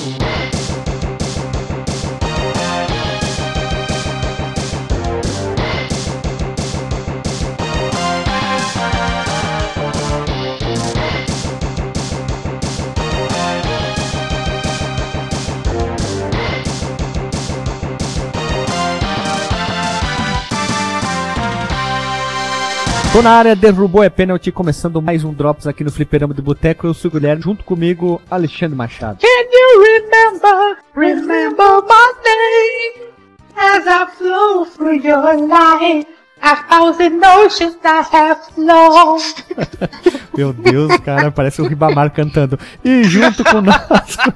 [0.00, 0.29] Ooh.
[23.12, 26.86] Tô na área, derrubou é pênalti, começando mais um Drops aqui no Fliperama do Boteco.
[26.86, 29.18] Eu sou o Guilherme, junto comigo, Alexandre Machado.
[29.18, 33.10] Can you remember, remember my name
[33.56, 36.06] as I flew through your life?
[36.40, 39.18] A thousand oceans I have flown.
[40.38, 42.58] Meu Deus, cara, parece o Ribamar cantando.
[42.84, 44.32] E junto conosco.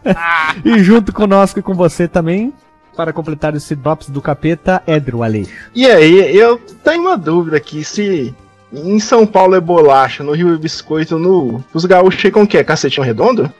[0.64, 2.54] e junto conosco e com você também,
[2.96, 5.52] para completar esse Drops do Capeta, Edro Aleixo.
[5.74, 8.34] E aí, eu tenho uma dúvida aqui, se
[8.72, 11.64] em São Paulo é bolacha, no Rio é biscoito, no...
[11.72, 12.64] os gaúchos chegam o quê?
[12.64, 13.52] Cacetinho redondo?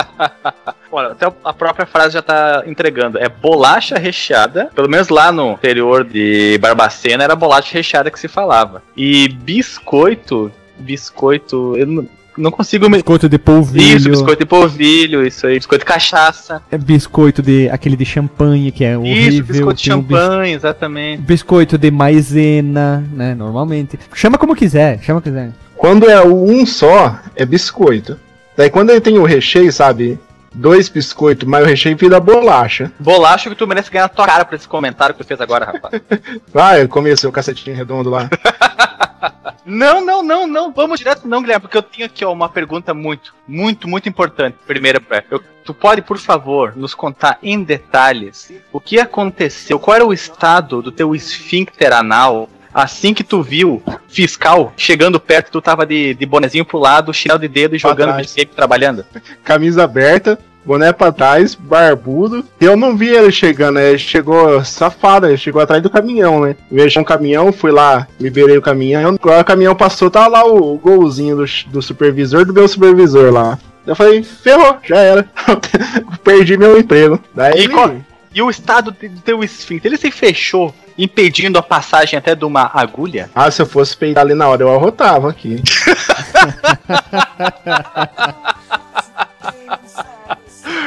[0.90, 3.18] Olha, até a própria frase já tá entregando.
[3.18, 4.70] É bolacha recheada.
[4.74, 8.82] Pelo menos lá no interior de Barbacena era bolacha recheada que se falava.
[8.96, 10.50] E biscoito.
[10.78, 11.76] Biscoito.
[11.76, 12.08] Eu não,
[12.40, 12.96] não consigo me.
[12.98, 13.96] Biscoito de polvilho.
[13.96, 15.56] Isso, biscoito de polvilho, isso aí.
[15.56, 16.62] Biscoito de cachaça.
[16.70, 19.28] É biscoito de aquele de champanhe, que é horrível.
[19.28, 21.22] Isso, biscoito de um bis- champanhe, exatamente.
[21.22, 23.34] Biscoito de maisena, né?
[23.34, 23.98] Normalmente.
[24.14, 25.52] Chama como quiser, chama como quiser.
[25.76, 28.18] Quando é o um só, é biscoito.
[28.56, 30.18] Daí quando ele tem o recheio, sabe?
[30.52, 32.90] Dois biscoitos, mas o recheio vira bolacha.
[32.98, 35.64] Bolacha que tu merece ganhar na tua cara por esse comentário que tu fez agora,
[35.66, 36.02] rapaz.
[36.54, 38.28] Ah, eu comi seu cacetinho redondo lá.
[39.64, 40.72] Não, não, não, não.
[40.72, 44.56] Vamos direto não, Guilherme, porque eu tenho aqui ó, uma pergunta muito, muito, muito importante.
[44.66, 49.94] Primeira, pra- eu, tu pode, por favor, nos contar em detalhes o que aconteceu, qual
[49.96, 55.60] era o estado do teu esfíncter anal assim que tu viu fiscal chegando perto, tu
[55.60, 59.04] tava de, de bonezinho pro lado, chinelo de dedo e jogando videogame trabalhando?
[59.44, 62.44] Camisa aberta, boné pra trás, barbudo.
[62.60, 66.56] Eu não vi ele chegando, ele chegou safado, ele chegou atrás do caminhão, né?
[66.70, 69.16] Vejo um caminhão, fui lá, liberei o caminhão.
[69.16, 73.32] Quando o caminhão passou, tava lá o, o golzinho do, do supervisor, do meu supervisor
[73.32, 73.58] lá.
[73.86, 75.28] Eu falei, ferrou, já era.
[76.22, 77.18] Perdi meu emprego.
[77.34, 82.16] Daí E ele- E o estado do teu esfíncter, ele se fechou, impedindo a passagem
[82.16, 83.28] até de uma agulha?
[83.34, 85.60] Ah, se eu fosse peidar ali na hora, eu arrotava aqui.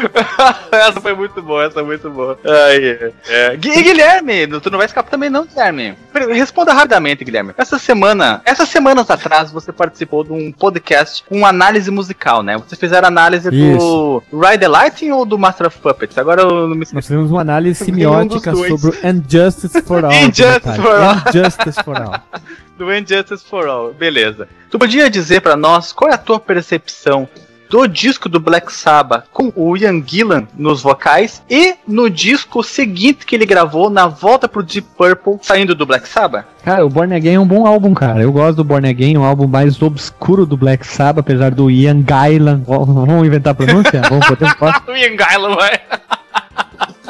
[0.71, 2.37] essa foi muito boa, essa foi muito boa.
[2.45, 3.55] Ai, é.
[3.57, 5.95] Gui- Guilherme, tu não vai escapar também não, Guilherme.
[6.31, 7.53] Responda rapidamente, Guilherme.
[7.57, 12.57] Essa semana, essas semanas atrás, você participou de um podcast com análise musical, né?
[12.57, 16.17] Vocês fizeram análise do Ride the Lightning ou do Master of Puppets?
[16.17, 18.69] Agora eu não me Nós fizemos uma análise semiótica dois.
[18.69, 20.11] sobre o Injustice for All.
[20.13, 21.15] Injustice for All.
[21.29, 22.19] Injustice for All.
[22.77, 23.93] do Injustice for All.
[23.93, 24.47] Beleza.
[24.69, 27.27] Tu podia dizer pra nós qual é a tua percepção
[27.73, 33.25] do disco do Black Sabbath com o Ian Gillan nos vocais e no disco seguinte
[33.25, 36.45] que ele gravou na volta pro Deep Purple saindo do Black Sabbath?
[36.63, 38.21] Cara, o Born Again é um bom álbum, cara.
[38.21, 42.05] Eu gosto do Born Again, um álbum mais obscuro do Black Sabbath, apesar do Ian
[42.05, 42.61] Gillan.
[42.63, 44.03] Vamos inventar a pronúncia?
[44.07, 45.81] Vamos botar o Ian Gillan, vai.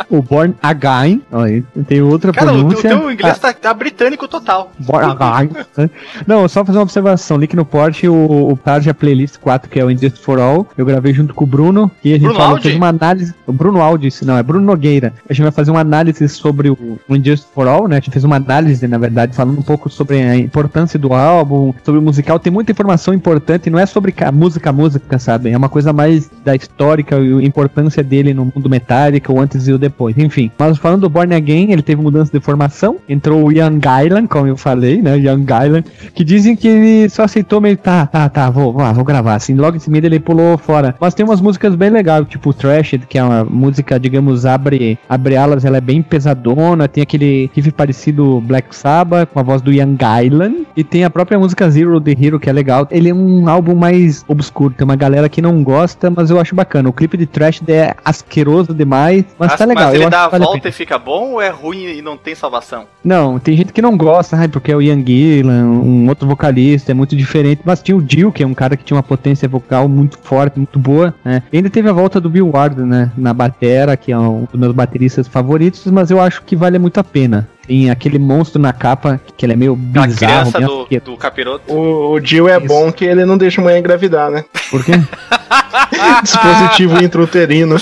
[0.09, 1.21] O Born Again.
[1.31, 2.89] Aí tem outra Cara, o, o pronúncia.
[2.89, 4.71] teu inglês tá, tá britânico total.
[4.79, 5.49] Born Again.
[6.27, 7.37] Não, só fazer uma observação.
[7.37, 10.67] Link no porte, o, o Tarja Playlist 4, que é o Injustice for All.
[10.77, 11.91] Eu gravei junto com o Bruno.
[12.03, 12.63] E a gente Bruno falou, Aldi?
[12.63, 13.33] fez uma análise.
[13.45, 15.13] O Bruno Aldi, não, é Bruno Nogueira.
[15.29, 17.97] A gente vai fazer uma análise sobre o, o Injustice for All, né?
[17.97, 21.73] A gente fez uma análise, na verdade, falando um pouco sobre a importância do álbum,
[21.83, 22.39] sobre o musical.
[22.39, 25.49] Tem muita informação importante, não é sobre ca- música, música, sabe?
[25.51, 29.67] É uma coisa mais da histórica e a importância dele no mundo Metallica, o antes
[29.67, 30.17] e o depois.
[30.17, 32.97] Enfim, mas falando do Born Again, ele teve mudança de formação.
[33.07, 35.17] Entrou o Ian Gillan, como eu falei, né?
[35.17, 35.83] Ian Gillan,
[36.13, 39.35] que dizem que ele só aceitou meio, tá, tá, tá, vou, vou, vou gravar.
[39.35, 40.95] Assim, logo em seguida ele pulou fora.
[40.99, 45.35] Mas tem umas músicas bem legais, tipo Trashed, que é uma música, digamos, abre, abre
[45.35, 46.88] alas, ela é bem pesadona.
[46.88, 50.53] Tem aquele riff parecido Black Sabbath, com a voz do Ian Gillan.
[50.75, 52.88] E tem a própria música Zero the Hero, que é legal.
[52.89, 54.73] Ele é um álbum mais obscuro.
[54.73, 56.89] Tem uma galera que não gosta, mas eu acho bacana.
[56.89, 59.72] O clipe de Trashed é asqueroso demais, mas tá legal.
[59.75, 60.69] Mas ele dá a vale a volta pena.
[60.69, 62.85] e fica bom ou é ruim e não tem salvação?
[63.03, 66.91] Não, tem gente que não gosta, ai, porque é o Ian Gillan, um outro vocalista,
[66.91, 67.61] é muito diferente.
[67.63, 70.57] Mas tinha o Jill, que é um cara que tinha uma potência vocal muito forte,
[70.57, 71.43] muito boa, né?
[71.51, 73.11] E ainda teve a volta do Bill Ward, né?
[73.17, 76.99] Na batera, que é um dos meus bateristas favoritos, mas eu acho que vale muito
[76.99, 77.47] a pena.
[77.65, 79.75] Tem aquele monstro na capa, que ele é meio A
[80.06, 80.15] bizarro.
[80.15, 81.12] criança meio do, asqueroso.
[81.12, 81.74] do capiroto.
[81.74, 82.68] O, o Jill é Isso.
[82.68, 84.44] bom que ele não deixa a mulher engravidar, né?
[84.69, 84.92] Por quê?
[86.24, 87.77] Dispositivo intrauterino.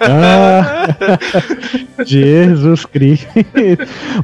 [0.00, 0.94] Ah,
[2.04, 3.26] Jesus Cristo.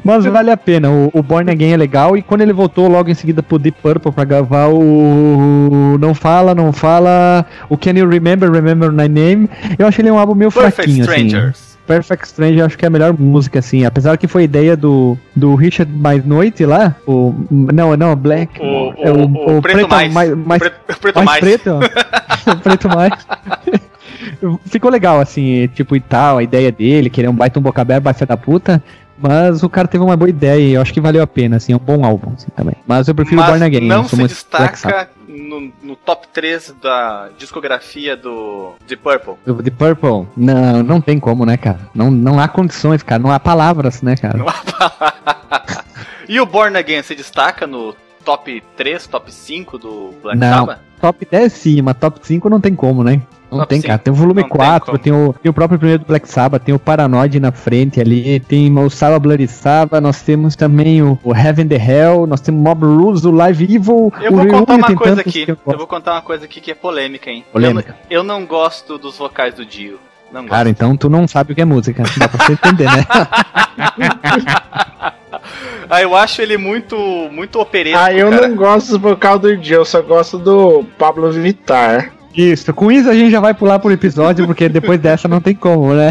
[0.03, 0.89] Mas vale a pena.
[0.89, 2.15] O, o Born Again é legal.
[2.15, 5.97] E quando ele voltou logo em seguida pro Deep Purple pra gravar o.
[5.99, 7.45] Não Fala, Não Fala.
[7.69, 9.49] O Can You Remember, Remember My Name.
[9.77, 11.68] Eu achei ele um álbum meio Perfect fraquinho, assim.
[11.89, 13.83] Perfect Stranger eu acho que é a melhor música, assim.
[13.83, 16.95] Apesar que foi ideia do, do Richard Mais Noite lá.
[17.07, 18.61] O, não, não, Black.
[18.61, 20.13] O, é o, o, preto mais.
[20.13, 21.39] mais, mais preto, preto mais, mais.
[21.39, 21.79] preto,
[22.61, 23.11] preto mais.
[24.65, 27.63] Ficou legal, assim, tipo, e tal, a ideia dele, que ele é um baita um
[27.63, 28.83] boca aberta, baita da puta.
[29.17, 31.73] Mas o cara teve uma boa ideia e eu acho que valeu a pena, assim,
[31.73, 32.75] é um bom álbum, assim, também.
[32.85, 33.87] Mas eu prefiro Mas Born Again.
[33.87, 35.09] não se destaca
[35.39, 39.35] no, no top 3 da discografia do The Purple.
[39.45, 41.79] Do The Purple, não, não tem como, né, cara?
[41.93, 44.39] Não, não há condições, cara, não há palavras, né, cara?
[46.27, 50.59] e o Born Again se destaca no top 3, top 5 do Black Não.
[50.59, 50.79] Sabbath?
[51.01, 53.21] Top 10 sim, mas top 5 não tem como, né?
[53.51, 53.99] Não Top tem, 5 cara.
[53.99, 54.97] Tem o volume não tem 4, como.
[54.99, 58.39] tem, o, tem o próprio primeiro do Black Sabbath, tem o Paranoid na frente ali,
[58.41, 62.61] tem o Saba Bloody Sabbath, nós temos também o, o Heaven the Hell, nós temos
[62.61, 65.45] Mob Rules, o Live Evil, Eu o vou contar Reunion, uma tem coisa aqui.
[65.47, 67.43] eu Eu vou contar uma coisa aqui que é polêmica, hein?
[67.51, 67.95] Polêmica.
[68.09, 69.99] Eu, não- eu não gosto dos vocais do Dio.
[70.31, 70.51] Não gosto.
[70.51, 73.05] Cara, então tu não sabe o que é música, dá pra você entender, né?
[75.89, 76.95] Ah, eu acho ele muito,
[77.31, 78.47] muito operesco, Ah, eu cara.
[78.47, 82.11] não gosto do vocal do Jill, eu só gosto do Pablo Vittar.
[82.35, 85.55] Isso, com isso a gente já vai pular pro episódio, porque depois dessa não tem
[85.55, 86.09] como, né?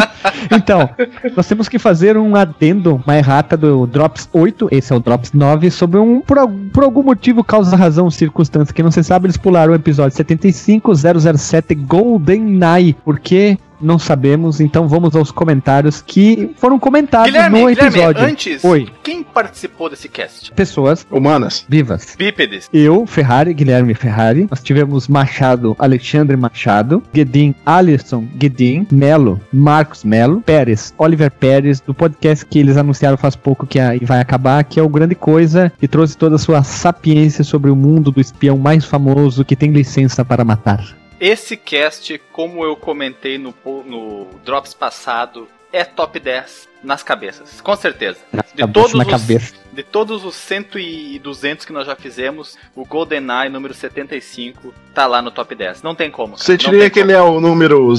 [0.52, 0.88] então,
[1.36, 5.32] nós temos que fazer um adendo, uma errata do Drops 8, esse é o Drops
[5.32, 6.36] 9, sobre um, por,
[6.72, 11.74] por algum motivo, causa, razão, circunstância que não se sabe, eles pularam o episódio 75007
[11.74, 18.22] GoldenEye, porque não sabemos, então vamos aos comentários que foram comentados Guilherme, no Guilherme, episódio.
[18.24, 20.52] antes, Oi, quem participou desse cast?
[20.52, 21.64] pessoas Humanas.
[21.68, 22.14] vivas.
[22.18, 22.68] Bípedes.
[22.72, 24.46] Eu, Ferrari, Guilherme Ferrari.
[24.50, 27.02] Nós tivemos Machado, Alexandre Machado.
[27.12, 28.86] Guedin, Alisson Guedin.
[28.90, 30.40] Melo, Marcos Melo.
[30.40, 31.80] Pérez, Oliver Pérez.
[31.80, 35.72] Do podcast que eles anunciaram faz pouco que vai acabar, que é o Grande Coisa,
[35.78, 39.70] que trouxe toda a sua sapiência sobre o mundo do espião mais famoso que tem
[39.70, 40.84] licença para matar.
[41.26, 47.74] Esse cast, como eu comentei no, no Drops passado, é top 10 nas cabeças, com
[47.74, 48.18] certeza.
[48.30, 49.54] Na De cabeça, todos na os- cabeça.
[49.72, 55.06] De todos os 100 e 200 que nós já fizemos, o GoldenEye número 75 tá
[55.06, 55.82] lá no top 10.
[55.82, 56.34] Não tem como.
[56.34, 56.44] cara.
[56.44, 57.90] Você diria que ele é o número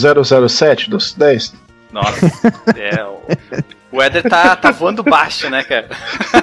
[0.47, 1.47] 007 dos 10?
[1.49, 1.65] como.
[1.91, 2.25] Nossa,
[2.77, 3.03] é.
[3.05, 3.21] O,
[3.97, 5.89] o Éder tá, tá voando baixo, né, cara?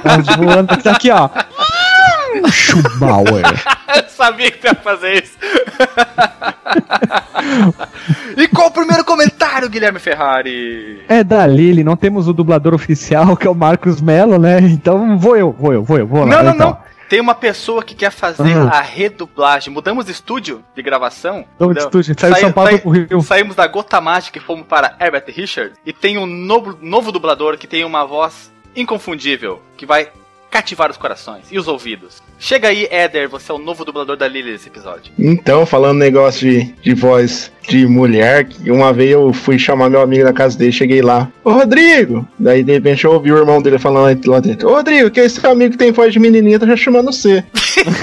[0.03, 1.29] Tá voando tá aqui, ó.
[2.51, 3.45] Schubauer.
[3.97, 5.39] Eu sabia que tu ia fazer isso.
[8.37, 11.03] e qual o primeiro comentário, Guilherme Ferrari?
[11.09, 14.59] É da Lili, não temos o dublador oficial, que é o Marcos Melo, né?
[14.61, 16.37] Então vou eu, vou eu, vou eu, vou lá.
[16.37, 16.71] Não, não, então.
[16.71, 16.93] não.
[17.09, 18.79] Tem uma pessoa que quer fazer Ah.
[18.79, 19.71] a redublagem.
[19.71, 21.45] Mudamos de estúdio de gravação.
[21.59, 22.07] Vamos de Mudamos.
[22.07, 23.21] estúdio, saiu São Paulo pro Rio.
[23.21, 25.75] Saímos da Gota Mágica e fomos para Herbert Richard.
[25.85, 30.09] E tem um novo, novo dublador que tem uma voz inconfundível, que vai
[30.53, 32.23] cativar os corações e os ouvidos.
[32.39, 35.11] Chega aí, Éder, você é o novo dublador da Lily nesse episódio.
[35.19, 40.03] Então, falando negócio de, de voz de mulher, que uma vez eu fui chamar meu
[40.03, 42.29] amigo na casa dele, cheguei lá, ô Rodrigo!
[42.39, 45.41] Daí de repente eu ouvi o irmão dele falando lá dentro, ô Rodrigo, que esse
[45.41, 47.43] seu amigo que tem voz de menininha tá já chamando você.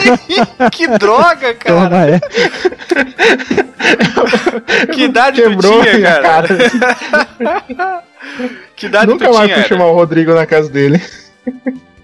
[0.74, 1.90] que droga, cara!
[1.90, 2.20] Toma, é.
[4.92, 6.48] Que idade tu Quebrou tinha, minha cara?
[6.48, 8.04] cara.
[8.76, 11.02] Que idade Nunca tu mais tinha, fui chamar o Rodrigo na casa dele.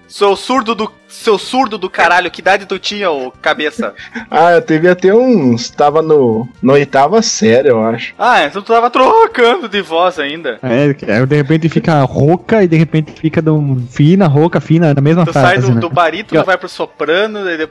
[0.08, 0.92] Seu surdo do.
[1.08, 3.94] Seu surdo do caralho, que idade tu tinha, ô cabeça?
[4.30, 5.70] Ah, eu teve até uns.
[5.70, 6.48] Tava no.
[6.62, 8.14] Na oitava série, eu acho.
[8.18, 10.60] Ah, então tu tava trocando de voz ainda.
[10.64, 14.94] É, aí de repente fica rouca e de repente fica de um fina, rouca, fina,
[14.94, 15.48] na mesma Tu frase.
[15.48, 15.80] sai do, né?
[15.80, 17.64] do barítono, Eu- vai pro soprano, e,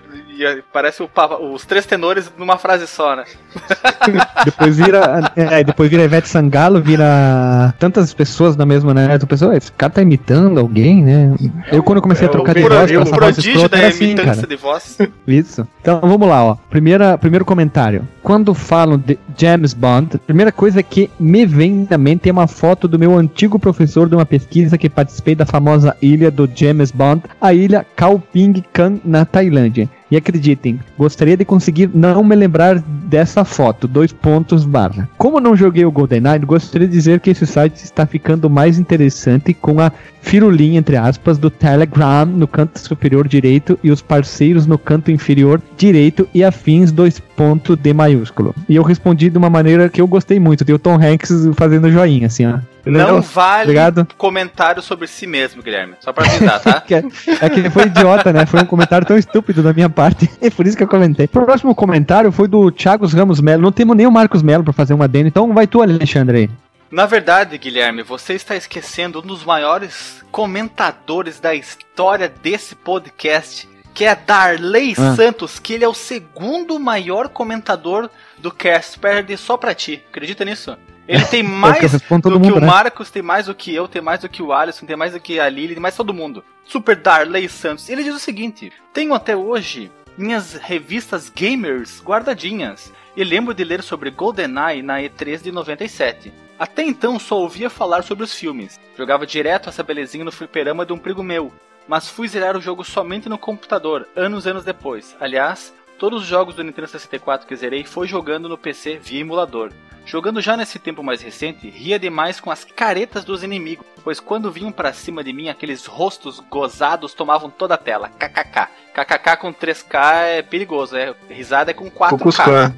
[0.42, 1.10] e parece o
[1.52, 3.24] os três tenores numa frase só, né?
[4.44, 5.32] Depois vira.
[5.36, 9.18] É, depois vira Ivete Sangalo, vira tantas pessoas na mesma, né?
[9.18, 11.34] Tu pensou, "Ué, esse cara tá imitando alguém, né?
[11.72, 14.14] Eu quando eu comecei é a trocar o de voz essa escrota da era assim,
[14.14, 14.46] cara.
[14.46, 14.98] de voz.
[15.26, 15.66] Isso.
[15.80, 16.56] Então vamos lá, ó.
[16.70, 18.06] Primeira, primeiro comentário.
[18.22, 22.46] Quando falam de James Bond, a primeira coisa que me vem na mente é uma
[22.46, 26.90] foto do meu antigo professor de uma pesquisa que participei da famosa ilha do James
[26.90, 29.88] Bond, a ilha Kauping Kan, na Tailândia.
[30.14, 33.88] E acreditem, gostaria de conseguir não me lembrar dessa foto.
[33.88, 35.08] Dois pontos barra.
[35.18, 39.52] Como não joguei o GoldenEye, gostaria de dizer que esse site está ficando mais interessante
[39.52, 39.90] com a
[40.22, 45.60] firulinha, entre aspas, do Telegram no canto superior direito e os parceiros no canto inferior
[45.76, 48.54] direito e afins dois pontos D maiúsculo.
[48.68, 52.28] E eu respondi de uma maneira que eu gostei muito, o Tom Hanks fazendo joinha,
[52.28, 52.60] assim, ó.
[52.86, 54.06] Não vale Obrigado.
[54.18, 55.94] comentário sobre si mesmo, Guilherme.
[56.00, 56.82] Só pra avisar, tá?
[56.90, 58.44] É, é que foi idiota, né?
[58.46, 60.30] Foi um comentário tão estúpido da minha parte.
[60.40, 61.24] É por isso que eu comentei.
[61.26, 63.62] O próximo comentário foi do Thiago Ramos Melo.
[63.62, 66.50] Não temos nem o Marcos Melo pra fazer uma adendo, então vai tu, Alexandre aí.
[66.90, 74.04] Na verdade, Guilherme, você está esquecendo um dos maiores comentadores da história desse podcast, que
[74.04, 75.14] é Darley Ah.
[75.16, 80.02] Santos, que ele é o segundo maior comentador do cast, perde só pra ti.
[80.10, 80.76] Acredita nisso?
[81.06, 82.66] Ele tem É que mais respondo todo do que mundo, o né?
[82.66, 85.20] Marcos, tem mais do que eu, tem mais do que o Alisson, tem mais do
[85.20, 86.44] que a Lili, tem mais todo mundo.
[86.64, 87.88] Super Darley Santos.
[87.88, 93.82] Ele diz o seguinte: Tenho até hoje minhas revistas gamers guardadinhas e lembro de ler
[93.82, 96.32] sobre GoldenEye na E3 de 97.
[96.58, 98.78] Até então só ouvia falar sobre os filmes.
[98.96, 101.52] Jogava direto essa belezinha no fliperama de um primo meu,
[101.88, 105.16] mas fui zerar o jogo somente no computador, anos e anos depois.
[105.20, 109.70] Aliás, todos os jogos do Nintendo 64 que zerei foi jogando no PC via emulador.
[110.06, 114.50] Jogando já nesse tempo mais recente, ria demais com as caretas dos inimigos, pois quando
[114.52, 118.10] vinham pra cima de mim, aqueles rostos gozados tomavam toda a tela.
[118.10, 118.68] KKK.
[118.92, 122.10] KKK com 3K é perigoso, é risada é com 4K.
[122.18, 122.36] Cucus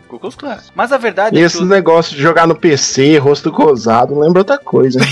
[0.09, 0.59] Klux Klan.
[0.73, 4.17] Mas a verdade E é esse que o- negócio de jogar no PC, rosto gozado,
[4.21, 5.01] lembra outra coisa.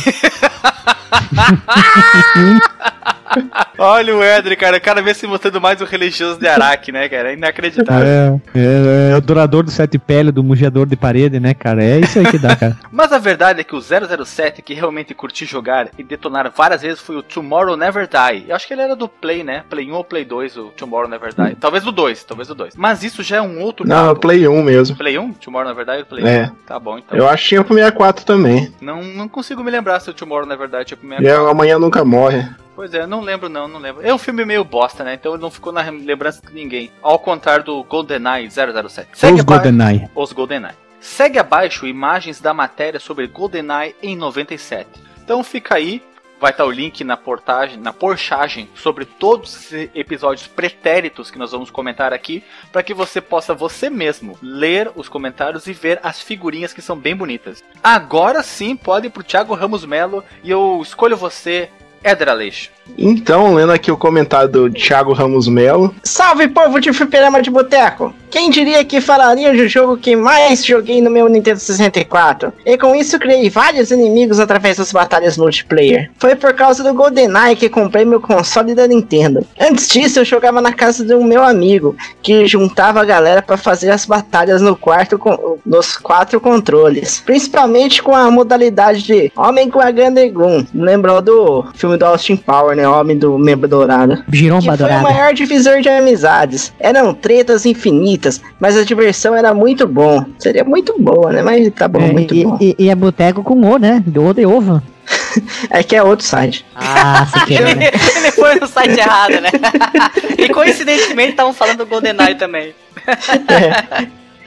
[3.77, 7.31] Olha o Edri, cara, cada vez se mostrando mais o religioso de Araque, né, cara?
[7.31, 8.41] É inacreditável.
[8.55, 11.83] É, é, é o dourador do sete pele, do mugiador de parede, né, cara?
[11.83, 12.77] É isso aí que dá, cara.
[12.93, 17.01] Mas a verdade é que o 007 que realmente curti jogar e detonar várias vezes
[17.01, 18.45] foi o Tomorrow Never Die.
[18.49, 19.65] Eu acho que ele era do Play, né?
[19.69, 21.57] Play 1 ou Play 2, o Tomorrow Never Die.
[21.57, 22.75] Talvez do 2, talvez do 2.
[22.77, 24.21] Mas isso já é um outro Não, é papo.
[24.21, 24.97] Play 1 mesmo.
[24.97, 25.33] Play 1?
[25.35, 26.05] Tomorrow Never Die?
[26.05, 26.45] Play É.
[26.45, 26.55] 1?
[26.67, 27.19] Tá bom, então.
[27.19, 28.73] Eu acho que tinha pro 64 também.
[28.81, 31.47] Não, não consigo me lembrar se o Tomorrow Never Die tinha pro E 64.
[31.47, 32.47] é Amanhã Nunca Morre.
[32.75, 34.05] Pois é, não lembro não, não lembro.
[34.07, 35.15] É um filme meio bosta, né?
[35.15, 36.91] Então ele não ficou na lembrança de ninguém.
[37.01, 39.09] Ao contrário do GoldenEye 007.
[39.13, 40.11] Segue Os GoldenEye.
[40.15, 40.75] Os GoldenEye.
[41.01, 44.89] Segue abaixo imagens da matéria sobre GoldenEye em 97.
[45.23, 46.03] Então fica aí,
[46.41, 51.53] vai estar o link na portagem, na porchagem sobre todos os episódios pretéritos que nós
[51.53, 56.21] vamos comentar aqui, para que você possa você mesmo ler os comentários e ver as
[56.21, 57.63] figurinhas que são bem bonitas.
[57.83, 61.71] Agora sim, pode ir pro Thiago Ramos Melo e eu escolho você,
[62.05, 62.71] Éder Aleixo.
[62.97, 65.95] Então, lendo aqui o comentário do Thiago Ramos Melo.
[66.03, 68.15] Salve povo de fliperama de boteco!
[68.35, 72.53] Quem diria que falaria do jogo que mais joguei no meu Nintendo 64?
[72.67, 76.11] E com isso criei vários inimigos através das batalhas multiplayer.
[76.19, 79.47] Foi por causa do GoldenEye que comprei meu console da Nintendo.
[79.61, 83.57] Antes disso eu jogava na casa de um meu amigo, que juntava a galera para
[83.57, 87.23] fazer as batalhas no quarto com, nos quatro controles.
[87.25, 90.67] Principalmente com a modalidade de Homem com a Gun.
[90.75, 92.87] Lembrou do filme do Austin Power, né?
[92.89, 95.03] Homem do Membro Dourado que Giromba foi o dourada.
[95.03, 96.73] maior divisor de amizades.
[96.79, 100.25] Eram tretas infinitas, mas a diversão era muito bom.
[100.39, 101.43] Seria muito boa, né?
[101.43, 102.59] Mas tá bom, É, muito e, bom.
[102.61, 104.03] e- e é boteco com O, né?
[104.07, 104.83] Do O de ovo.
[105.69, 106.65] É que é outro site.
[106.77, 107.91] Ah, se querer, né?
[108.17, 109.51] Ele foi no site errado, né?
[110.39, 112.73] e coincidentemente estavam falando do GoldenEye também.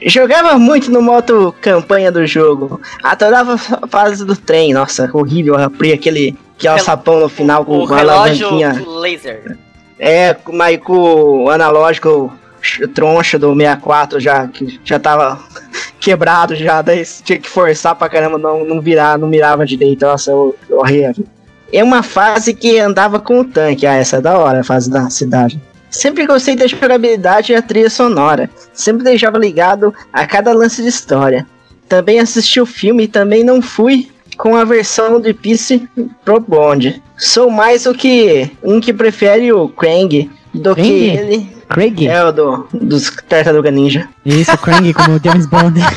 [0.06, 2.80] Jogava muito no modo campanha do jogo.
[3.02, 4.72] Adorava a fase do trem.
[4.72, 8.84] Nossa, horrível abrir aquele, aquele Rel- sapão no final com O uma alavanquinha.
[9.00, 9.56] laser.
[9.98, 15.38] É, mas com o analógico ch- troncho do 64 já, que já tava
[15.98, 20.32] quebrado já, daí tinha que forçar pra caramba, não, não virar, não mirava direito, nossa,
[20.34, 21.24] hor- horrível.
[21.72, 24.88] É uma fase que andava com o tanque, ah, essa é da hora, a fase
[24.90, 25.60] da cidade.
[25.90, 30.88] Sempre gostei da jogabilidade e a trilha sonora, sempre deixava ligado a cada lance de
[30.88, 31.46] história.
[31.88, 35.86] Também assisti o filme e também não fui com a versão de Peace
[36.24, 37.02] Pro Bond.
[37.18, 41.18] Sou mais o que um que prefere o Krang do que Krang?
[41.18, 42.06] ele Craig?
[42.06, 44.08] é o do, dos Tartaruga Ninja.
[44.24, 45.78] Isso, Krang como James Bond.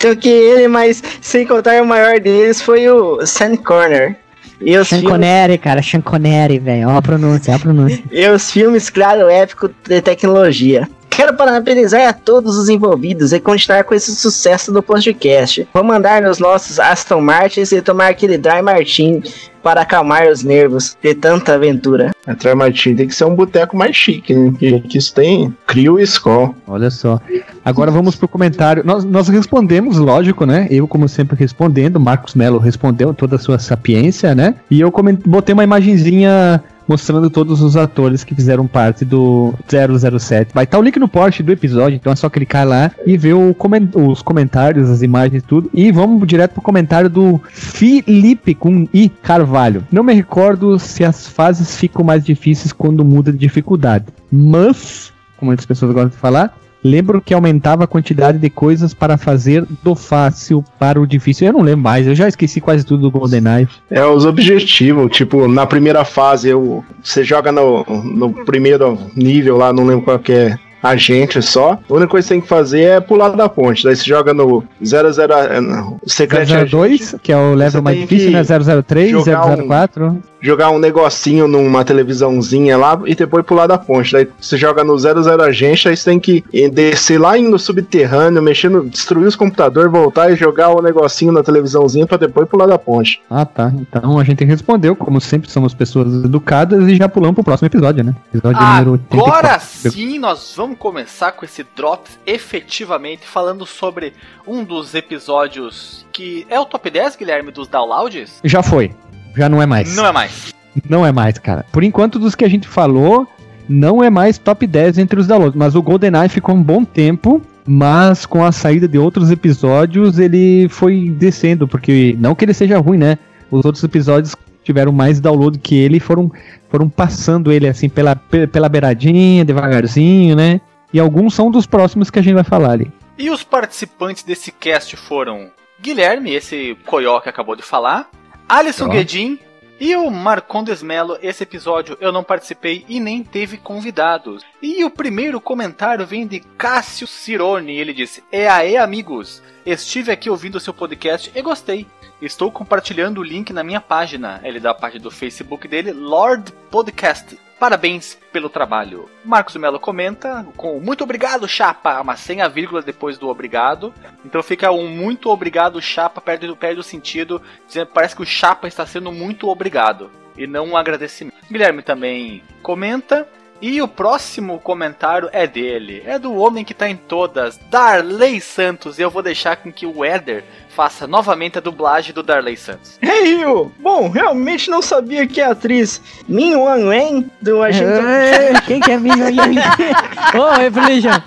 [0.00, 4.16] Do que ele, mas sem contar o maior deles foi o Sand Corner.
[4.60, 5.82] E os, Sean filmes, cara.
[5.82, 6.88] Sean Connery, velho.
[6.88, 8.02] Ó a pronúncia, ó a pronúncia.
[8.10, 10.88] e os filmes, claro, épico de tecnologia.
[11.16, 15.66] Quero parabenizar a todos os envolvidos e continuar com esse sucesso do podcast.
[15.72, 19.22] Vou mandar nos nossos Aston Martins e tomar aquele Dry Martin
[19.62, 22.12] para acalmar os nervos de tanta aventura.
[22.26, 24.52] A Troy Martin tem que ser um boteco mais chique, né?
[24.58, 26.54] Que, que isso tem Crio e Skol.
[26.66, 27.18] Olha só.
[27.64, 28.82] Agora vamos pro comentário.
[28.84, 30.68] Nós, nós respondemos, lógico, né?
[30.70, 31.98] Eu, como sempre, respondendo.
[31.98, 34.54] Marcos Melo respondeu toda a sua sapiência, né?
[34.70, 34.92] E eu
[35.24, 40.52] botei uma imagenzinha mostrando todos os atores que fizeram parte do 007.
[40.54, 43.34] Vai estar o link no post do episódio, então é só clicar lá e ver
[43.34, 45.70] o comen- os comentários, as imagens e tudo.
[45.74, 49.84] E vamos direto pro comentário do Felipe com I Carvalho.
[49.90, 55.52] Não me recordo se as fases ficam mais difíceis quando muda de dificuldade, mas, como
[55.52, 59.94] as pessoas gostam de falar, Lembro que aumentava a quantidade de coisas para fazer do
[59.94, 61.46] fácil para o difícil.
[61.46, 63.68] Eu não lembro mais, eu já esqueci quase tudo do GoldenEye.
[63.90, 69.72] É os objetivos, tipo, na primeira fase eu, você joga no, no primeiro nível lá,
[69.72, 71.78] não lembro qual que é agente só.
[71.88, 73.84] A única coisa que você tem que fazer é pular da ponte.
[73.84, 77.98] Daí você joga no 00 é, não, Secret Agent, 002, que é o level mais
[77.98, 78.42] difícil, né?
[78.44, 80.22] 003, jogar um- 004.
[80.40, 84.12] jogar um negocinho numa televisãozinha lá e depois pular da ponte.
[84.12, 88.68] Daí você joga no 00 agente, aí você tem que descer lá no subterrâneo, mexer
[88.70, 92.78] no, destruir os computadores, voltar e jogar o negocinho na televisãozinha pra depois pular da
[92.78, 93.20] ponte.
[93.28, 93.72] Ah, tá.
[93.76, 98.04] Então a gente respondeu, como sempre somos pessoas educadas, e já pulamos pro próximo episódio,
[98.04, 98.14] né?
[98.32, 99.26] Episódio número 84.
[99.38, 104.12] Agora sim, nós vamos começar com esse Drops efetivamente falando sobre
[104.46, 108.40] um dos episódios que é o top 10, Guilherme, dos downloads?
[108.42, 108.92] Já foi.
[109.36, 109.94] Já não é mais.
[109.94, 110.54] Não é mais.
[110.88, 111.64] Não é mais, cara.
[111.72, 113.26] Por enquanto, dos que a gente falou,
[113.68, 115.56] não é mais top 10 entre os downloads.
[115.56, 117.42] Mas o GoldenEye ficou um bom tempo.
[117.68, 121.66] Mas com a saída de outros episódios, ele foi descendo.
[121.66, 123.18] Porque não que ele seja ruim, né?
[123.50, 124.34] Os outros episódios
[124.66, 126.30] tiveram mais download que ele e foram,
[126.68, 130.60] foram passando ele assim pela, pe- pela beiradinha, devagarzinho, né?
[130.92, 132.90] E alguns são dos próximos que a gente vai falar ali.
[133.16, 138.10] E os participantes desse cast foram Guilherme, esse coió que acabou de falar,
[138.48, 138.88] Alisson.
[138.88, 139.38] Guedin
[139.78, 141.18] e o Marcondes Melo.
[141.22, 144.42] Esse episódio eu não participei e nem teve convidados.
[144.62, 147.76] E o primeiro comentário vem de Cássio Cirone.
[147.76, 149.42] Ele disse: É aí, amigos.
[149.66, 151.86] Estive aqui ouvindo o seu podcast e gostei.
[152.20, 154.40] Estou compartilhando o link na minha página.
[154.42, 157.38] Ele dá a página do Facebook dele, Lord Podcast.
[157.58, 159.08] Parabéns pelo trabalho.
[159.24, 163.94] Marcos Melo comenta com muito obrigado, chapa, mas sem a vírgula depois do obrigado.
[164.24, 166.46] Então fica um muito obrigado, chapa, perde,
[166.78, 167.40] o sentido.
[167.66, 171.34] dizendo- Parece que o chapa está sendo muito obrigado e não um agradecimento.
[171.50, 173.26] Guilherme também comenta.
[173.60, 176.02] E o próximo comentário é dele.
[176.06, 178.98] É do homem que tá em todas, Darley Santos.
[178.98, 182.98] E eu vou deixar com que o Éder faça novamente a dublagem do Darley Santos.
[183.06, 183.72] Hey, Yu!
[183.78, 188.92] Bom, realmente não sabia que a atriz Min Wan Wen do Agente É, Quem que
[188.92, 189.56] é Minion Yang?
[190.38, 191.22] Ô, Evolution!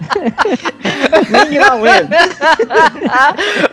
[1.49, 2.09] Min Wan Wen.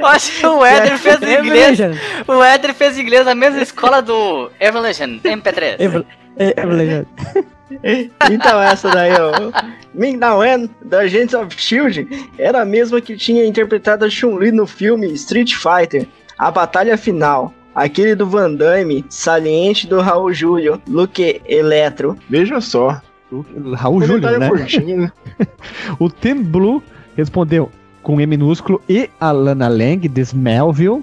[0.01, 1.79] Eu acho que o Éder fez inglês.
[2.27, 5.77] O Éder fez inglês na mesma escola do Evolution MP3.
[5.79, 6.07] Evol-
[6.39, 7.05] é, Evolution!
[8.31, 9.51] Então essa daí, ó.
[9.95, 14.53] Min Na Wen, da Agents of S.H.I.E.L.D., era a mesma que tinha interpretado a Chun-Li
[14.53, 16.07] no filme Street Fighter,
[16.39, 17.53] A Batalha Final.
[17.75, 22.17] Aquele do Van Damme, saliente do Raul Júlio, Luke Eletro.
[22.29, 23.03] Veja só.
[23.31, 24.49] O Raul Júlio, né?
[24.49, 25.13] curtinho, né?
[25.99, 26.83] O Tim Blue
[27.15, 27.71] respondeu
[28.03, 31.03] com E minúsculo e a Lana Lang de Smellville,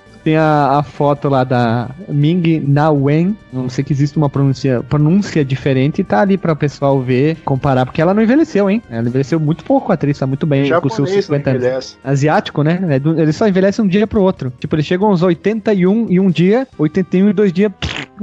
[0.23, 3.35] Tem a, a foto lá da Ming Na Wen.
[3.51, 7.37] Não sei que existe uma pronúncia, pronúncia diferente e tá ali pra o pessoal ver,
[7.43, 8.81] comparar, porque ela não envelheceu, hein?
[8.89, 11.97] Ela envelheceu muito pouco, a atriz, tá muito bem com seus japonês, né, 50 anos.
[12.03, 12.79] asiático, né?
[12.89, 14.53] É Ele só envelhece um dia pro outro.
[14.59, 17.71] Tipo, ele chega uns 81 e um dia, 81 e dois dias,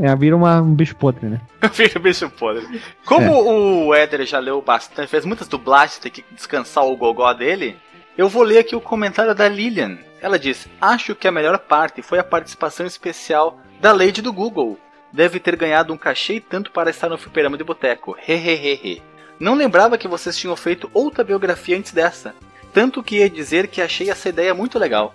[0.01, 1.41] é, vira uma, um bicho podre, né?
[1.75, 2.81] Vira bicho podre.
[3.05, 7.77] Como o Éder já leu bastante, fez muitas dublagens, tem que descansar o gogó dele,
[8.19, 9.97] eu vou ler aqui o comentário da Lilian.
[10.21, 14.77] Ela diz: Acho que a melhor parte foi a participação especial da Lady do Google.
[15.13, 18.17] Deve ter ganhado um cachê tanto para estar no fliperama de boteco.
[18.27, 19.01] Hehehehe.
[19.39, 22.35] Não lembrava que vocês tinham feito outra biografia antes dessa.
[22.75, 25.15] Tanto que ia dizer que achei essa ideia muito legal.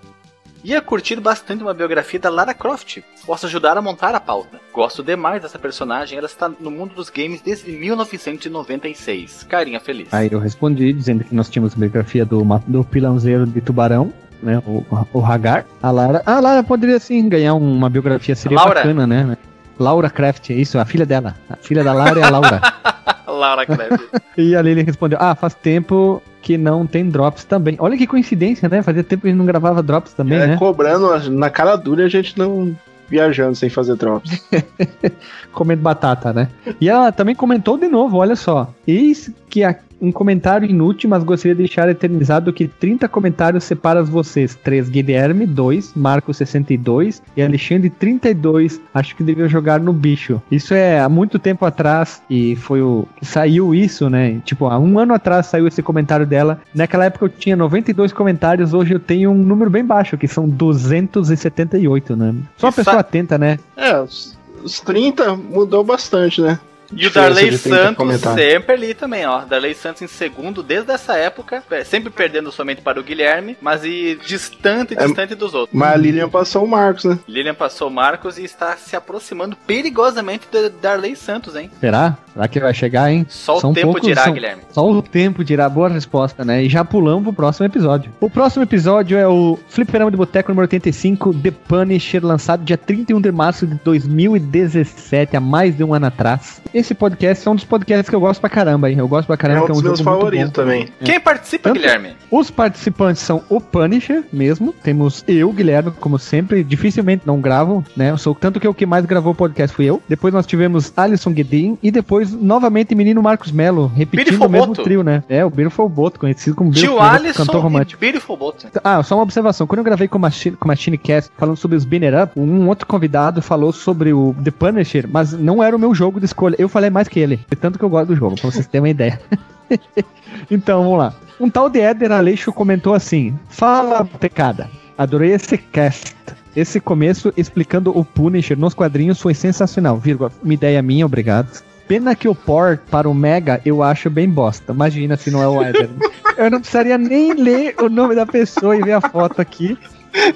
[0.64, 3.00] Ia curtir bastante uma biografia da Lara Croft.
[3.26, 4.62] Posso ajudar a montar a pauta.
[4.72, 9.44] Gosto demais dessa personagem, ela está no mundo dos games desde 1996.
[9.44, 10.14] Carinha feliz.
[10.14, 14.64] Aí eu respondi dizendo que nós tínhamos biografia do, do pilãozeiro de tubarão, né?
[14.66, 15.66] O, o Hagar.
[15.82, 16.24] A Lara.
[16.26, 18.76] A Lara poderia sim ganhar uma biografia, seria Laura.
[18.76, 19.38] bacana, né?
[19.78, 21.36] Laura Craft, é isso, a filha dela.
[21.50, 22.62] A filha da Laura é a Laura.
[23.28, 24.02] Lara Croft.
[24.38, 27.76] e a Lily respondeu: Ah, faz tempo que não tem drops também.
[27.80, 28.84] Olha que coincidência, né?
[28.84, 30.58] Fazia tempo que a gente não gravava drops também, É, né?
[30.58, 32.76] cobrando na cara dura a gente não
[33.10, 34.44] viajando sem fazer drops.
[35.54, 36.50] comendo batata, né?
[36.82, 38.70] E ela também comentou de novo, olha só.
[38.86, 44.04] Eis que a- um comentário inútil, mas gostaria de deixar eternizado que 30 comentários separa
[44.04, 44.54] vocês.
[44.54, 48.82] 3 Guilherme, 2, Marco 62 e Alexandre 32.
[48.94, 50.42] Acho que devia jogar no bicho.
[50.52, 54.42] Isso é há muito tempo atrás e foi o que saiu isso, né?
[54.44, 56.60] Tipo, há um ano atrás saiu esse comentário dela.
[56.76, 60.50] Naquela época eu tinha 92 comentários, hoje eu tenho um número bem baixo, que são
[60.50, 62.36] 278, né?
[62.58, 63.58] Só uma pessoa atenta, né?
[63.78, 66.60] É, os 30 mudou bastante, né?
[66.96, 69.40] E o Darley de 30 Santos sempre ali também, ó.
[69.42, 73.84] Darley Santos em segundo desde essa época, é, sempre perdendo somente para o Guilherme, mas
[73.84, 75.78] e distante, É- distante dos outros.
[75.78, 77.20] Mas a Lilian passou o Marcos, né?
[77.28, 81.70] Lilian passou o Marcos e está se aproximando perigosamente do Darley Santos, hein?
[81.80, 82.18] Será?
[82.34, 83.26] Será que vai chegar, hein?
[83.30, 84.62] Só São o tempo poucos- dirá, são- Guilherme.
[84.72, 86.64] Só o tempo dirá boa resposta, né?
[86.64, 88.12] E já pulamos pro próximo episódio.
[88.20, 93.22] O próximo episódio é o Fliperama de Boteco número 85, The Punisher, lançado dia 31
[93.22, 96.62] de março de 2017, há mais de um ano atrás.
[96.74, 98.98] Esse podcast é um dos podcasts que eu gosto pra caramba, hein?
[98.98, 100.88] Eu gosto pra É caramba, um que é um dos meus jogo muito favoritos também.
[101.06, 102.14] Quem participa, Tanto- Guilherme?
[102.32, 104.74] Os participantes são o Punisher mesmo.
[104.82, 106.64] Temos eu, Guilherme, como sempre.
[106.64, 108.10] Dificilmente não gravo, né?
[108.10, 110.02] Eu sou tanto que o que mais gravou o podcast fui eu.
[110.10, 114.68] Depois nós tivemos Alisson Guedin e depois novamente menino Marcos Melo, repetindo Beautiful o mesmo
[114.70, 114.84] Boto.
[114.84, 115.24] trio, né?
[115.30, 118.04] É, o Beautiful Boto, conhecido como Tio Beautiful Boto, Alisson cantor romântico.
[118.04, 118.68] e Beautiful Boat.
[118.84, 119.68] Ah, só uma observação.
[119.68, 122.68] Quando eu gravei com o Machine, com Machine Cast falando sobre os Binner Up, um
[122.68, 126.56] outro convidado falou sobre o The Punisher, mas não era o meu jogo de escolha.
[126.58, 127.40] Eu falei mais que ele.
[127.62, 129.22] Tanto que eu gosto do jogo, pra vocês terem uma ideia.
[130.52, 131.14] então, vamos lá.
[131.40, 134.70] Um tal de Éder Aleixo comentou assim: Fala, pecada.
[134.98, 136.16] Adorei esse cast.
[136.56, 139.98] Esse começo explicando o Punisher nos quadrinhos foi sensacional.
[139.98, 141.64] Vírgula, uma ideia minha, obrigado.
[141.88, 144.72] Pena que o port para o Mega eu acho bem bosta.
[144.72, 145.90] Imagina se não é o Éder.
[146.38, 149.78] Eu não precisaria nem ler o nome da pessoa e ver a foto aqui.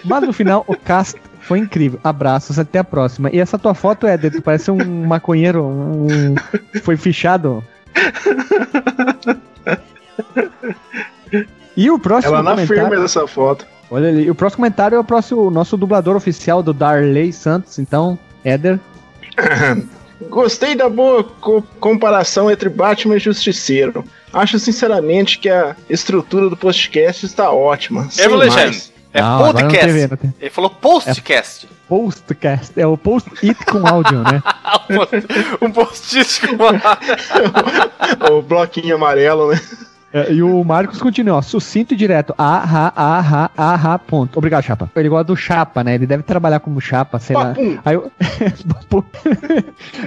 [0.03, 1.99] Mas no final, o cast foi incrível.
[2.03, 3.29] Abraços, até a próxima.
[3.31, 5.63] E essa tua foto, Éder, tu parece um maconheiro.
[5.65, 6.35] Um...
[6.83, 7.63] Foi fichado.
[11.75, 12.83] E o próximo Ela na comentário...
[12.83, 13.65] firme dessa foto.
[13.89, 17.79] Olha ali, o próximo comentário é o próximo, o nosso dublador oficial do Darley Santos.
[17.79, 18.79] Então, Éder,
[20.29, 24.03] Gostei da boa co- comparação entre Batman e Justiceiro.
[24.33, 28.09] Acho sinceramente que a estrutura do podcast está ótima.
[28.09, 28.91] sem Evo mais.
[29.17, 29.91] É Não, agora não podcast.
[29.91, 31.67] vendo, tem- Ele falou postcast.
[31.87, 34.43] postcast, é o post-it com áudio, né?
[35.61, 36.55] um postístico.
[38.31, 39.59] o bloquinho amarelo, né?
[40.17, 42.33] É, e o Marcos continua, ó, sucinto e direto.
[42.37, 44.37] Ah, ah, ah, ah, ah, ponto.
[44.37, 44.89] Obrigado, Chapa.
[44.95, 45.95] Ele gosta do Chapa, né?
[45.95, 47.49] Ele deve trabalhar como Chapa, sei lá.
[47.49, 47.77] Papum.
[47.85, 48.11] Aí eu...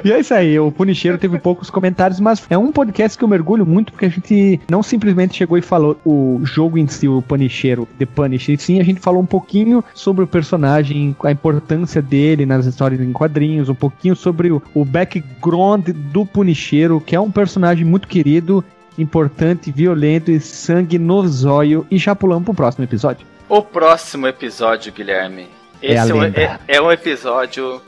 [0.04, 3.28] E é isso aí, o Punicheiro teve poucos comentários, mas é um podcast que eu
[3.28, 7.22] mergulho muito, porque a gente não simplesmente chegou e falou o jogo em si, o
[7.22, 12.46] Punicheiro, The Punisher, sim, a gente falou um pouquinho sobre o personagem, a importância dele
[12.46, 17.30] nas histórias em quadrinhos, um pouquinho sobre o, o background do Punicheiro, que é um
[17.30, 18.64] personagem muito querido,
[19.00, 23.26] importante, violento e sangue no zóio, e já pulamos pro próximo episódio.
[23.48, 25.48] O próximo episódio, Guilherme.
[25.82, 26.40] É Esse é, um, lenda.
[26.40, 27.80] é- é um episódio.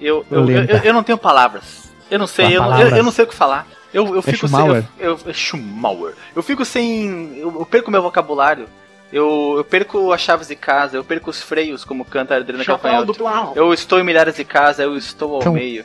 [0.00, 1.90] Eu, eu, eu, eu- eu não tenho palavras.
[2.10, 3.66] Eu não sei, eu, eu, não sei o que falar.
[3.92, 4.58] Eu, eu fico sem.
[4.58, 4.84] Schumauer.
[4.98, 6.14] Eu, eu, é Schumauer.
[6.34, 7.36] Eu fico sem.
[7.38, 8.66] Eu, eu perco meu vocabulário.
[9.12, 12.64] Eu, eu perco as chaves de casa, eu perco os freios, como canta a Adriana
[12.64, 13.14] Calcanhoto.
[13.54, 15.84] Eu estou em milhares de casas, eu estou ao Então, meio.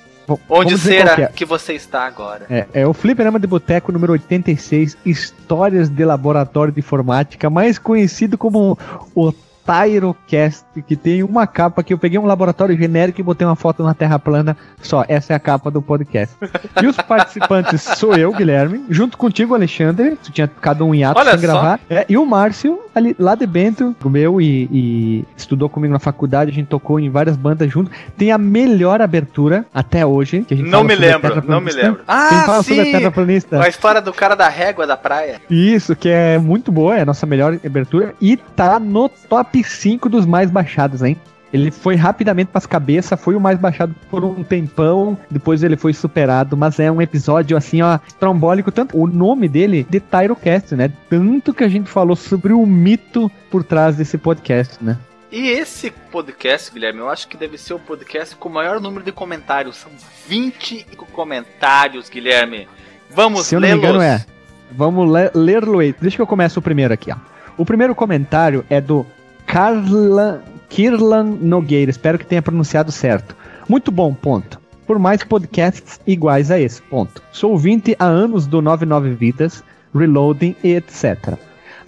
[0.50, 1.28] Onde será é.
[1.28, 2.46] que você está agora?
[2.50, 8.38] É, é o Fliperama de Boteco número 86, Histórias de Laboratório de Informática, mais conhecido
[8.38, 8.78] como
[9.16, 9.32] o
[9.68, 13.84] Tyrocast, que tem uma capa que eu peguei um laboratório genérico e botei uma foto
[13.84, 14.56] na Terra plana.
[14.82, 16.36] Só, essa é a capa do podcast.
[16.82, 21.32] E os participantes sou eu, Guilherme, junto contigo, Alexandre, tu tinha ficado um hiato Olha
[21.32, 21.48] sem só.
[21.48, 21.80] gravar.
[21.90, 26.00] É, e o Márcio, ali, lá de Bento, o meu, e, e estudou comigo na
[26.00, 27.92] faculdade, a gente tocou em várias bandas junto.
[28.18, 30.44] Tem a melhor abertura até hoje.
[30.48, 31.98] Que a gente Não me a lembro, não me lembro.
[31.98, 32.92] Quem Ah, fala sobre a sim!
[32.92, 33.62] Terraplanista?
[33.62, 35.42] A história do cara da régua da praia.
[35.50, 38.14] Isso, que é muito boa, é a nossa melhor abertura.
[38.22, 41.18] E tá no top 5 dos mais baixados, hein?
[41.54, 45.94] Ele foi rapidamente pras cabeças, foi o mais baixado por um tempão, depois ele foi
[45.94, 50.92] superado, mas é um episódio assim, ó, trombólico, tanto o nome dele de Tyrocast, né?
[51.10, 54.98] Tanto que a gente falou sobre o mito por trás desse podcast, né?
[55.32, 59.04] E esse podcast, Guilherme, eu acho que deve ser o podcast com o maior número
[59.04, 59.76] de comentários.
[59.76, 59.92] São
[60.28, 62.68] 25 comentários, Guilherme.
[63.10, 63.90] Vamos Se eu não me lê-los.
[63.90, 64.26] engano é.
[64.72, 65.94] Vamos le ler-lo aí.
[66.00, 67.16] Deixa que eu comece o primeiro aqui, ó.
[67.58, 69.06] O primeiro comentário é do
[69.46, 71.92] Carla, Kirlan Nogueira.
[71.92, 73.36] Espero que tenha pronunciado certo.
[73.68, 74.60] Muito bom, ponto.
[74.86, 77.22] Por mais podcasts iguais a esse, ponto.
[77.32, 81.38] Sou ouvinte há anos do 99 Vidas, Reloading e etc.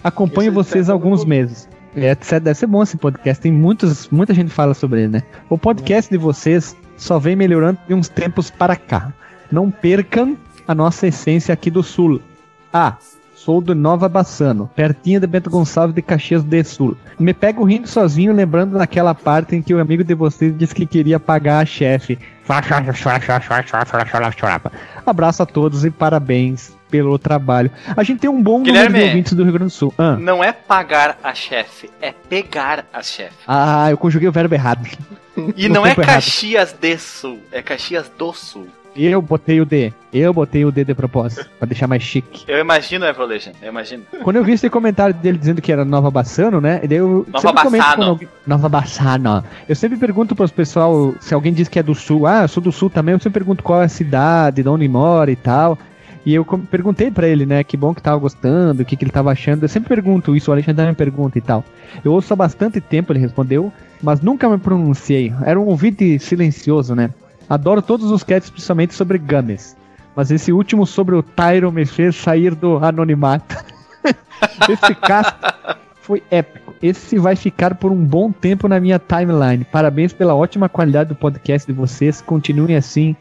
[0.04, 1.68] Acompanho Esse vocês há é alguns meses.
[1.96, 2.40] É, etc.
[2.40, 3.42] Deve ser bom esse podcast.
[3.42, 5.22] Tem muitos, muita gente fala sobre ele, né?
[5.48, 9.12] O podcast de vocês só vem melhorando de uns tempos para cá.
[9.50, 10.36] Não percam
[10.68, 12.20] a nossa essência aqui do Sul.
[12.72, 12.96] A.
[13.42, 16.94] Sou do Nova Bassano, pertinho de Bento Gonçalves de Caxias do Sul.
[17.18, 20.84] Me pego rindo sozinho, lembrando daquela parte em que o amigo de vocês disse que
[20.84, 22.18] queria pagar a chefe.
[25.06, 27.70] Abraço a todos e parabéns pelo trabalho.
[27.96, 28.98] A gente tem um bom número Guilherme.
[28.98, 29.94] de ouvintes do Rio Grande do Sul.
[29.96, 33.36] Ah, Não é pagar a chefe, é pegar a chefe.
[33.46, 34.86] ah eu conjuguei o verbo errado.
[35.56, 36.04] E não é errado.
[36.04, 38.68] Caxias de Sul, é Caxias do Sul.
[38.96, 39.92] Eu botei o D.
[40.12, 42.44] Eu botei o D de propósito, pra deixar mais chique.
[42.48, 44.02] Eu imagino, Evolution, eu imagino.
[44.24, 46.80] Quando eu vi esse comentário dele dizendo que era Nova Bassano, né?
[46.90, 48.04] eu Nova Bassano.
[48.04, 49.44] alguém- Nova Bassano.
[49.68, 52.60] Eu sempre pergunto pros pessoal, se alguém diz que é do sul, ah, eu sou
[52.62, 55.78] do sul também, eu sempre pergunto qual é a cidade, de onde mora e tal.
[56.26, 59.10] E eu perguntei pra ele, né, que bom que tava gostando, o que, que ele
[59.12, 59.62] tava achando.
[59.62, 61.64] Eu sempre pergunto isso, o Alexandre me pergunta e tal.
[62.04, 63.72] Eu ouço há bastante tempo, ele respondeu,
[64.02, 65.32] mas nunca me pronunciei.
[65.46, 67.10] Era um ouvinte silencioso, né?
[67.50, 69.76] Adoro todos os cats, principalmente sobre Games.
[70.14, 73.56] Mas esse último sobre o Tyro me fez sair do anonimato.
[74.68, 75.32] esse caso
[76.00, 76.74] foi épico.
[76.82, 79.64] Esse vai ficar por um bom tempo na minha timeline.
[79.64, 82.20] Parabéns pela ótima qualidade do podcast de vocês.
[82.20, 83.14] Continuem assim.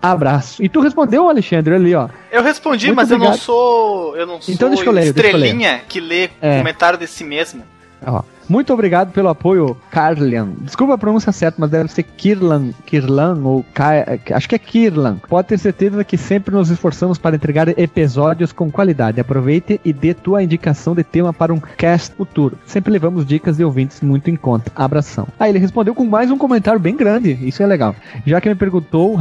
[0.00, 0.62] Abraço.
[0.62, 2.08] E tu respondeu, Alexandre, ali, ó.
[2.30, 3.44] Eu respondi, Muito mas eu não obrigado.
[3.44, 4.16] sou.
[4.16, 5.46] Eu não sou Então deixa eu ler, deixa eu ler.
[5.46, 6.58] estrelinha que lê É.
[6.58, 7.62] comentário de si mesmo.
[8.06, 10.48] Ó, Muito obrigado pelo apoio, Carlian.
[10.60, 13.64] Desculpa a pronúncia certa, mas deve ser Kirlan, Kirlan ou
[14.34, 15.16] acho que é Kirlan.
[15.28, 19.20] Pode ter certeza que sempre nos esforçamos para entregar episódios com qualidade.
[19.20, 22.56] Aproveite e dê tua indicação de tema para um cast futuro.
[22.66, 24.70] Sempre levamos dicas de ouvintes muito em conta.
[24.74, 25.26] Abração.
[25.38, 27.32] Aí ele respondeu com mais um comentário bem grande.
[27.42, 27.96] Isso é legal.
[28.24, 29.18] Já que me perguntou,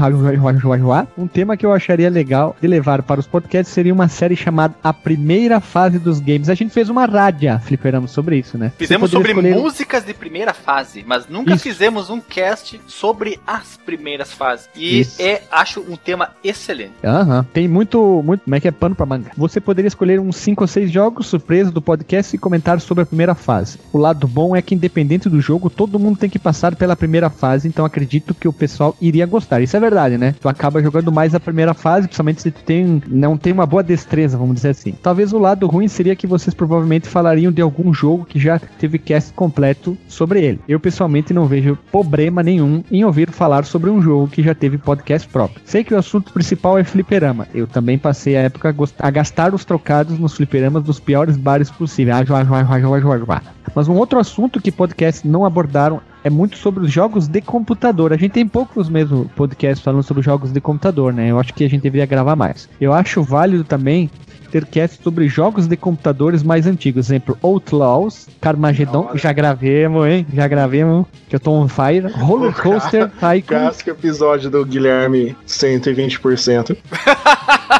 [1.17, 4.75] um tema que eu acharia legal de levar para os podcasts seria uma série chamada
[4.83, 6.49] A Primeira Fase dos Games.
[6.49, 8.71] A gente fez uma rádia, fliperamos sobre isso, né?
[8.77, 11.63] Fizemos sobre poderia escolher- músicas de primeira fase, mas nunca Isso.
[11.63, 14.69] fizemos um cast sobre as primeiras fases.
[14.75, 15.21] E Isso.
[15.21, 16.93] é, acho, um tema excelente.
[17.03, 17.45] Aham.
[17.53, 18.43] Tem muito, muito.
[18.43, 19.31] Como é que é pano pra manga?
[19.37, 23.05] Você poderia escolher uns 5 ou 6 jogos surpresa do podcast e comentar sobre a
[23.05, 23.79] primeira fase.
[23.91, 27.29] O lado bom é que, independente do jogo, todo mundo tem que passar pela primeira
[27.29, 29.61] fase, então acredito que o pessoal iria gostar.
[29.61, 30.35] Isso é verdade, né?
[30.39, 33.83] Tu acaba jogando mais a primeira fase, principalmente se tu tem, não tem uma boa
[33.83, 34.91] destreza, vamos dizer assim.
[35.01, 38.97] Talvez o lado ruim seria que vocês provavelmente falariam de algum jogo que já teve
[39.05, 40.59] cast completo sobre ele.
[40.67, 44.77] Eu pessoalmente não vejo problema nenhum em ouvir falar sobre um jogo que já teve
[44.77, 45.61] podcast próprio.
[45.63, 47.47] Sei que o assunto principal é fliperama.
[47.53, 52.17] Eu também passei a época a gastar os trocados nos fliperamas dos piores bares possíveis.
[52.17, 53.41] Ah.
[53.73, 58.11] Mas um outro assunto que podcasts não abordaram é muito sobre os jogos de computador.
[58.11, 61.29] A gente tem poucos mesmo podcasts falando sobre jogos de computador, né?
[61.29, 62.67] Eu acho que a gente deveria gravar mais.
[62.81, 64.09] Eu acho válido também
[64.55, 67.07] ter cast sobre jogos de computadores mais antigos.
[67.07, 70.25] Exemplo, Outlaws, Carmageddon, já gravemos, hein?
[70.33, 72.07] Já gravemos, que eu tô on fire.
[72.13, 73.41] Roller Coaster, Tycoon.
[73.59, 76.77] Clássico episódio do Guilherme 120%.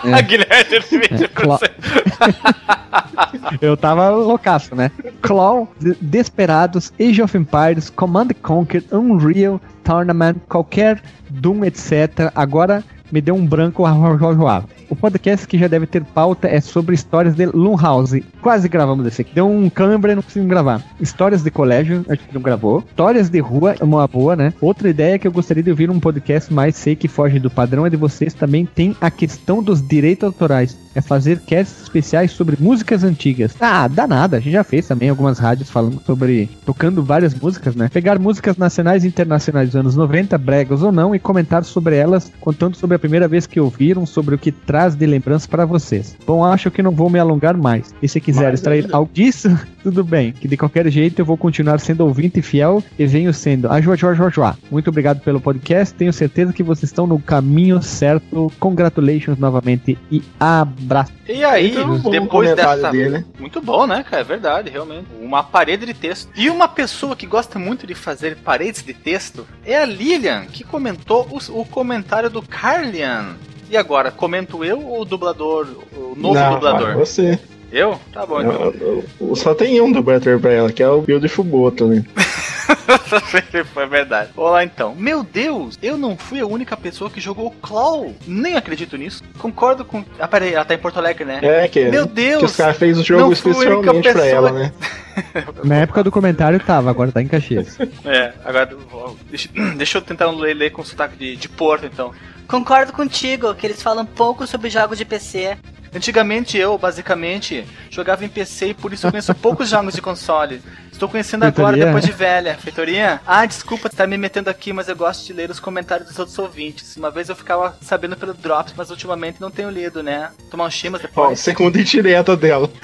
[0.04, 0.22] É.
[0.22, 1.60] Guilherme, É, Cla-
[3.62, 4.92] Eu tava loucaço, né?
[5.22, 12.32] Claw, De- Desperados, Age of Empires, Command Conquer, Unreal, Tournament, qualquer Doom, etc.
[12.36, 14.68] Agora me deu um branco arrojoado.
[14.90, 18.24] O podcast que já deve ter pauta é sobre histórias de Blumhouse.
[18.42, 19.34] Quase gravamos esse aqui.
[19.34, 20.84] Deu um câmera e não conseguimos gravar.
[21.00, 22.84] Histórias de colégio, a gente não gravou.
[22.88, 24.54] Histórias de rua, é uma boa, né?
[24.62, 27.86] Outra ideia que eu gostaria de ouvir um podcast mais sei que foge do padrão
[27.86, 30.78] é de vocês também tem a questão dos direitos autorais.
[30.94, 33.54] É fazer casts especiais sobre músicas antigas.
[33.60, 34.38] Ah, dá nada.
[34.38, 36.50] A gente já fez também algumas rádios falando sobre.
[36.66, 37.90] tocando várias músicas, né?
[37.92, 42.32] Pegar músicas nacionais e internacionais dos anos 90, bregas ou não, e comentar sobre elas,
[42.40, 46.16] contando sobre a primeira vez que ouviram, sobre o que traz de lembrança para vocês.
[46.26, 47.94] Bom, acho que não vou me alongar mais.
[48.02, 48.98] E se quiser Mais extrair ainda.
[48.98, 49.50] algo disso,
[49.84, 50.32] tudo bem.
[50.32, 53.70] Que de qualquer jeito eu vou continuar sendo ouvinte fiel e venho sendo.
[53.72, 54.58] A Joa, Joa, Joa, Joa.
[54.72, 55.94] Muito obrigado pelo podcast.
[55.94, 58.52] Tenho certeza que vocês estão no caminho certo.
[58.60, 61.12] Congratulations novamente e abraço.
[61.28, 62.92] E aí, Então, depois dessa.
[62.92, 63.26] dele.
[63.40, 64.22] Muito bom, né, cara?
[64.22, 65.06] É verdade, realmente.
[65.20, 66.30] Uma parede de texto.
[66.36, 70.64] E uma pessoa que gosta muito de fazer paredes de texto é a Lilian, que
[70.64, 72.42] comentou o, o comentário do
[72.86, 73.36] Carlian.
[73.70, 76.94] E agora, comento eu ou o dublador, o novo Não, dublador?
[76.98, 77.40] Você.
[77.72, 78.00] Eu?
[78.14, 78.74] Tá bom, então.
[78.80, 82.06] Eu- eu- Só tem um dublador pra ela, que é o Beautiful Boto, né?
[83.74, 84.30] Foi verdade.
[84.38, 84.96] Olá então.
[84.96, 88.14] Meu Deus, eu não fui a única pessoa que jogou Claw.
[88.28, 89.24] Nem acredito nisso.
[89.40, 90.04] Concordo com.
[90.20, 91.40] Ah, peraí, ela tá em Porto Alegre, né?
[91.42, 92.44] É, que, Meu que Deus!
[92.44, 94.72] os caras fez o jogo especialmente pra ela, né?
[95.64, 97.78] Na época do comentário tava, agora tá em Caxias.
[98.04, 102.12] É, agora vou- deixa, deixa eu tentar ler, ler com sotaque de, de Porto então.
[102.48, 105.58] Concordo contigo que eles falam pouco sobre jogos de PC.
[105.96, 110.62] Antigamente eu, basicamente, jogava em PC e por isso eu conheço poucos jogos de console.
[110.92, 111.86] Estou conhecendo agora, Feitoria?
[111.86, 112.58] depois de velha.
[112.58, 113.22] Feitoria?
[113.26, 116.38] Ah, desculpa estar me metendo aqui, mas eu gosto de ler os comentários dos outros
[116.38, 116.96] ouvintes.
[116.98, 120.32] Uma vez eu ficava sabendo pelo Drops, mas ultimamente não tenho lido, né?
[120.52, 121.40] Tomar um chimas Ó, depois.
[121.40, 122.70] segunda indireta dela.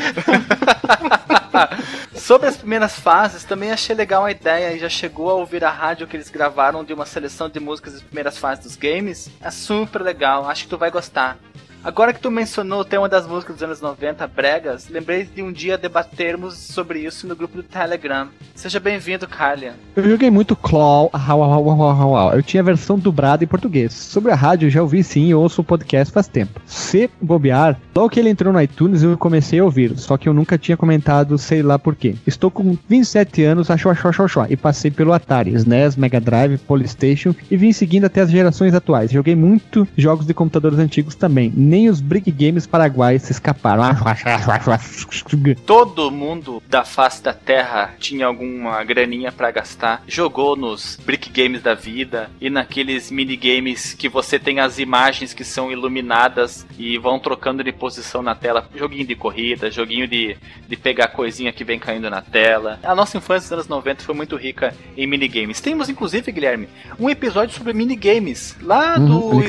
[2.15, 5.69] Sobre as primeiras fases, também achei legal a ideia e já chegou a ouvir a
[5.69, 9.30] rádio que eles gravaram de uma seleção de músicas das primeiras fases dos games.
[9.41, 11.38] É super legal, acho que tu vai gostar.
[11.83, 15.51] Agora que tu mencionou o tema das músicas dos anos 90, bregas, lembrei de um
[15.51, 18.27] dia debatermos sobre isso no grupo do Telegram.
[18.53, 19.73] Seja bem-vindo, Carlia.
[19.95, 22.33] Eu joguei muito Claw, au, au, au.
[22.33, 23.93] eu tinha a versão dublada em português.
[23.93, 26.61] Sobre a rádio, já ouvi sim e ouço o podcast faz tempo.
[26.67, 30.35] Se bobear, logo que ele entrou no iTunes, eu comecei a ouvir, só que eu
[30.35, 32.15] nunca tinha comentado, sei lá porquê.
[32.27, 36.59] Estou com 27 anos, achou, achou, achou, achou, e passei pelo Atari, SNES, Mega Drive,
[36.59, 39.09] Polystation, e vim seguindo até as gerações atuais.
[39.09, 43.81] Joguei muito jogos de computadores antigos também, nem os Brick Games paraguaios se escaparam.
[45.65, 50.03] Todo mundo da face da Terra tinha alguma graninha pra gastar.
[50.05, 55.45] Jogou nos brick games da vida e naqueles minigames que você tem as imagens que
[55.45, 58.69] são iluminadas e vão trocando de posição na tela.
[58.75, 60.36] Joguinho de corrida, joguinho de,
[60.67, 62.79] de pegar coisinha que vem caindo na tela.
[62.84, 65.62] A nossa infância dos anos 90 foi muito rica em minigames.
[65.62, 66.67] Temos inclusive, Guilherme,
[66.99, 69.43] um episódio sobre minigames lá Uhum, do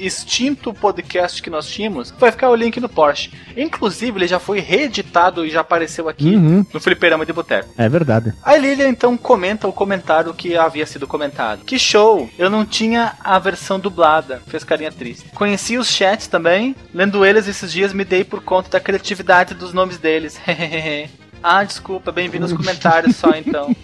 [0.00, 2.12] extinto podcast que nós tínhamos.
[2.18, 3.30] Vai ficar o link no Porsche.
[3.56, 6.64] Inclusive, ele já foi reeditado e já apareceu aqui Uhum.
[6.72, 7.68] no Fliperama de Boteco.
[7.76, 8.32] É verdade.
[8.42, 11.64] A Lilia então comenta o comentário que havia sido comentado.
[11.64, 12.28] Que show!
[12.38, 14.42] Eu não tinha a versão dublada.
[14.46, 15.28] Fez carinha triste.
[15.34, 16.74] Conheci os chats também.
[16.94, 20.38] Lendo eles esses dias me dei por conta da criatividade dos nomes deles.
[21.48, 22.10] ah, desculpa.
[22.10, 23.74] Bem-vindo aos comentários só então.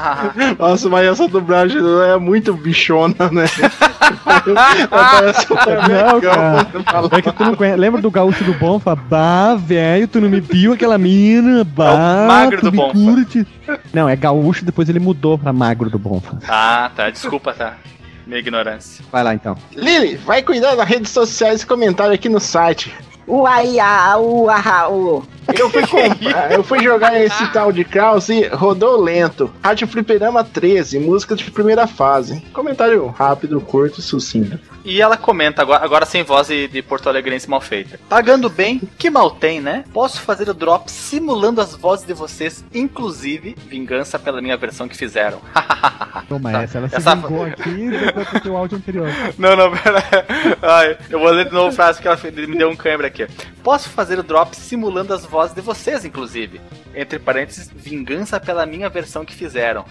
[0.58, 1.78] Nossa, mas essa dublagem
[2.10, 3.44] é muito bichona, né?
[4.88, 7.18] Parece um Não, cara.
[7.18, 7.76] É que tu não conhece.
[7.78, 8.96] Lembra do gaúcho do Bonfa?
[8.96, 11.64] Bah, velho, tu não me viu aquela mina?
[11.64, 12.94] Bah, magro tu do me Bonfa.
[12.94, 13.46] curte.
[13.92, 16.38] Não, é gaúcho, depois ele mudou pra magro do Bonfa.
[16.48, 17.10] ah, tá.
[17.10, 17.76] Desculpa, tá.
[18.26, 19.04] Minha ignorância.
[19.12, 19.56] Vai lá então.
[19.74, 22.94] Lili, vai cuidar das redes sociais e comentário aqui no site.
[23.26, 25.22] Uaiá, uahá, u.
[25.58, 29.50] Eu fui comprar, eu fui jogar esse tal de Kraus e rodou lento.
[29.62, 32.40] Rádio Fliperama 13, música de primeira fase.
[32.52, 34.58] Comentário rápido, curto e sucinto.
[34.84, 38.00] E ela comenta, agora, agora sem voz de, de Porto Alegrense mal feita.
[38.08, 39.84] Pagando bem, que mal tem, né?
[39.92, 44.96] Posso fazer o drop simulando as vozes de vocês, inclusive vingança pela minha versão que
[44.96, 45.40] fizeram.
[46.28, 46.62] Toma Tá.
[46.62, 49.08] essa, ela se Essa- vingou aqui depois teu áudio anterior.
[49.38, 50.02] não, não, pera.
[50.62, 53.26] Ai, eu vou ler de novo a frase que ela me deu um câimbra aqui.
[53.62, 56.60] Posso fazer o drop simulando as vozes de vocês, inclusive.
[56.94, 59.86] Entre parênteses, vingança pela minha versão que fizeram.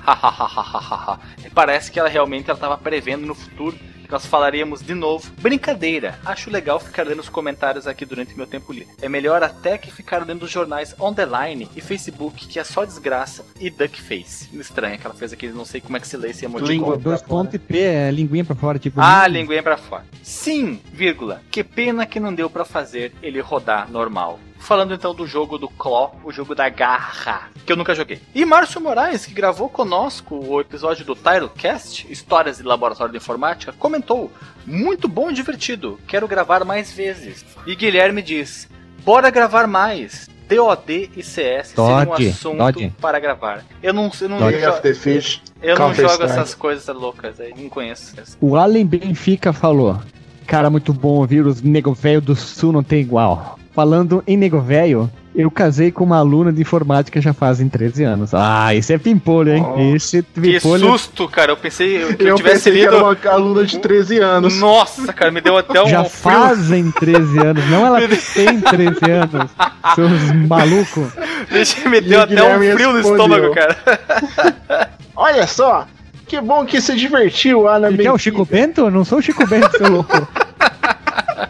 [1.44, 3.76] e parece que ela realmente ela tava prevendo no futuro
[4.12, 5.32] que nós falaríamos de novo.
[5.42, 8.94] Brincadeira, acho legal ficar lendo os comentários aqui durante meu tempo livre.
[9.02, 12.64] É melhor até que ficar lendo os jornais on the line e Facebook, que é
[12.64, 14.50] só desgraça, e Duckface.
[14.60, 16.72] Estranha que ela fez aqui, não sei como é que se lê esse emoticon.
[16.72, 16.98] Língua.
[16.98, 19.02] Dois pontos e P, é linguinha pra fora, tipo.
[19.02, 20.06] Ah, linguinha pra fora.
[20.22, 21.42] Sim, vírgula.
[21.50, 24.40] Que pena que não deu pra fazer ele rodar normal.
[24.62, 28.22] Falando então do jogo do Claw, o jogo da garra, que eu nunca joguei.
[28.34, 33.74] E Márcio Moraes, que gravou conosco o episódio do Tyrocast, Histórias de Laboratório de Informática,
[33.74, 34.32] comentou:
[34.66, 37.44] Muito bom e divertido, quero gravar mais vezes.
[37.66, 38.70] E Guilherme diz:
[39.04, 40.30] Bora gravar mais.
[40.48, 42.94] DOD e CS seria um Dodge, assunto Dodge.
[43.02, 43.64] para gravar.
[43.82, 44.94] Eu não, eu não, Dodge.
[44.94, 45.42] Fish.
[45.62, 48.14] eu não jogo essas coisas loucas aí, não conheço.
[48.40, 50.00] O Allen Benfica falou:
[50.46, 53.58] Cara, muito bom ouvir os nego velho do sul não tem igual.
[53.74, 58.34] Falando em nego velho, eu casei com uma aluna de informática já fazem 13 anos.
[58.34, 59.62] Ah, esse é pimpolho, hein?
[59.64, 59.82] Nossa.
[59.96, 60.90] Esse Que pimpolho.
[60.92, 61.54] susto, cara.
[61.54, 62.96] Eu pensei que eu, Eu tivesse pensei que lido.
[62.96, 64.60] era uma aluna de 13 anos.
[64.60, 68.00] Nossa, cara, me deu até um Já fazem 13 anos, não ela
[68.34, 69.52] tem 13 anos,
[69.96, 71.08] seus malucos.
[71.50, 73.26] Deixa- Me deu até um frio no respondeu.
[73.48, 74.90] estômago, cara.
[75.16, 75.86] Olha só,
[76.28, 78.82] que bom que se divertiu, Ana Ele quer o Chico Bento?
[78.82, 80.12] Eu não sou o Chico Bento, seu louco.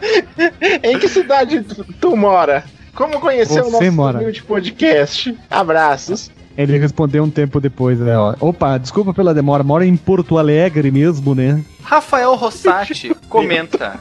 [0.82, 1.64] Em que cidade
[2.00, 2.64] tu, mora?
[2.94, 4.18] Como conheceu o Você nosso mora.
[4.18, 5.36] humilde podcast?
[5.50, 6.30] Abraços.
[6.56, 8.16] Ele respondeu um tempo depois, né?
[8.16, 8.34] ó.
[8.38, 11.64] Opa, desculpa pela demora, mora em Porto Alegre mesmo, né?
[11.82, 13.98] Rafael Rossati comenta.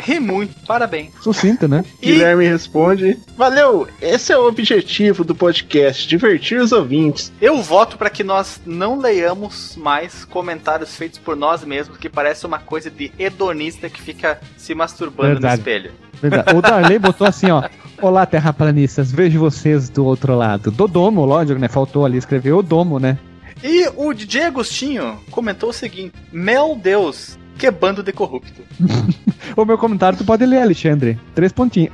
[0.00, 1.10] Ri muito, parabéns.
[1.20, 1.84] Sucinto, né?
[2.00, 7.32] E Guilherme responde: Valeu, esse é o objetivo do podcast, divertir os ouvintes.
[7.40, 12.46] eu voto para que nós não leiamos mais comentários feitos por nós mesmos, que parece
[12.46, 15.56] uma coisa de hedonista que fica se masturbando Verdade.
[15.56, 15.92] no espelho.
[16.20, 16.56] Verdade.
[16.56, 17.62] O Darley botou assim, ó.
[18.02, 20.70] Olá, terraplanistas, vejo vocês do outro lado.
[20.70, 21.68] Do domo, lógico, né?
[21.68, 23.18] Faltou ali escrever o domo, né?
[23.62, 28.62] E o DJ Agostinho comentou o seguinte: Meu Deus, que bando de corrupto.
[29.56, 31.18] O meu comentário tu pode ler, Alexandre.
[31.34, 31.92] Três pontinhos.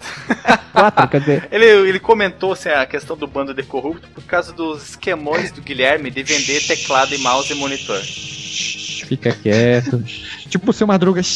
[0.72, 1.48] Quatro, quer dizer.
[1.52, 5.60] Ele, ele comentou assim, a questão do bando de corrupto por causa dos esquemões do
[5.60, 8.00] Guilherme de vender teclado e mouse e monitor.
[8.00, 10.02] Fica quieto.
[10.48, 11.20] tipo o seu Madruga.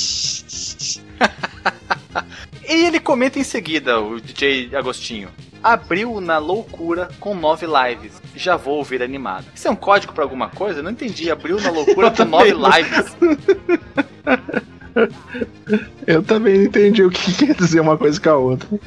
[2.66, 5.28] E ele comenta em seguida, o DJ Agostinho.
[5.62, 8.20] Abriu na loucura com nove lives.
[8.35, 9.44] Já vou ouvir animado.
[9.55, 10.83] Isso é um código pra alguma coisa?
[10.83, 11.31] Não entendi.
[11.31, 13.17] Abriu na loucura com nove lives.
[16.07, 18.69] Eu também não entendi o que quer dizer uma coisa com a outra.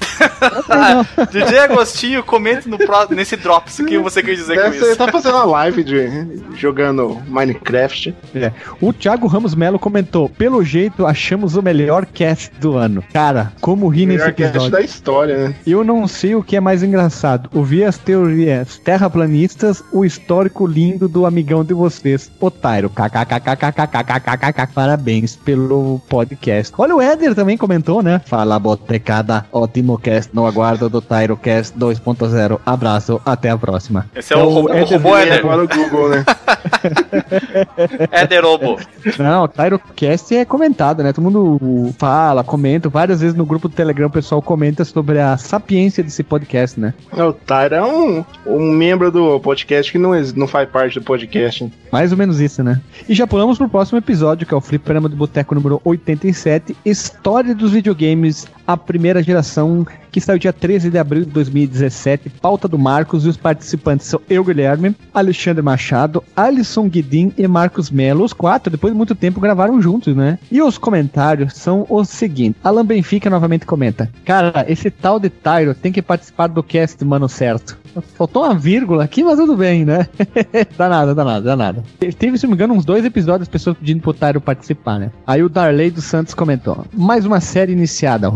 [0.70, 4.84] Ah, DJ Agostinho, comente no pró- nesse Drops o que você quer dizer Deve com
[4.86, 4.98] ser, isso.
[4.98, 6.10] tá fazendo uma live de
[6.58, 8.14] jogando Minecraft.
[8.36, 8.52] É.
[8.82, 13.04] O Thiago Ramos Melo comentou: pelo jeito, achamos o melhor cast do ano.
[13.14, 14.72] Cara, como ri nesse Melhor cast episódio.
[14.72, 15.56] da história, né?
[15.66, 21.08] Eu não sei o que é mais engraçado: ouvir as teorias terraplanistas, o histórico lindo
[21.08, 22.90] do amigão de vocês, Otairo.
[22.90, 24.68] KKKKKKKKKKK.
[24.74, 26.74] Parabéns pelo podcast.
[26.78, 28.22] Olha, o Éder também comentou, né?
[28.26, 29.46] Fala, botecada.
[29.52, 32.60] Ótimo cast no aguardo do Tyrocast 2.0.
[32.66, 34.06] Abraço, até a próxima.
[34.16, 35.40] Esse é o, ro- o robô Éder.
[35.40, 36.26] agora o Google, né?
[38.12, 38.78] Éder Robo.
[39.18, 41.14] Não, o Tyrocast é comentado, né?
[41.14, 42.90] Todo mundo fala, comenta.
[42.90, 46.94] Várias vezes no grupo do Telegram o pessoal comenta sobre a sapiência desse podcast, né?
[47.12, 51.72] O Tyra é um, um membro do podcast que não, não faz parte do podcast.
[51.92, 52.82] Mais ou menos isso, né?
[53.08, 57.54] E já pulamos pro próximo episódio, que é o Fliperama do Boteco número 87, História
[57.54, 62.78] dos Videogames, a primeira geração, que saiu dia 13 de abril de 2017, pauta do
[62.78, 68.24] Marcos, e os participantes são eu, Guilherme, Alexandre Machado, Alisson Guidin e Marcos Melo.
[68.24, 70.40] Os quatro, depois de muito tempo, gravaram juntos, né?
[70.52, 72.62] E os comentários são os seguintes.
[72.64, 77.28] Alan Benfica novamente comenta, cara, esse tal de Tyro tem que participar do cast, mano,
[77.28, 77.83] certo.
[78.16, 80.08] Faltou uma vírgula aqui, mas tudo bem, né?
[80.78, 81.84] dá nada, dá nada, dá nada.
[82.18, 85.12] Teve, se não me engano, uns dois episódios, pessoas pedindo pro Tyro participar, né?
[85.26, 88.32] Aí o Darley dos Santos comentou: mais uma série iniciada.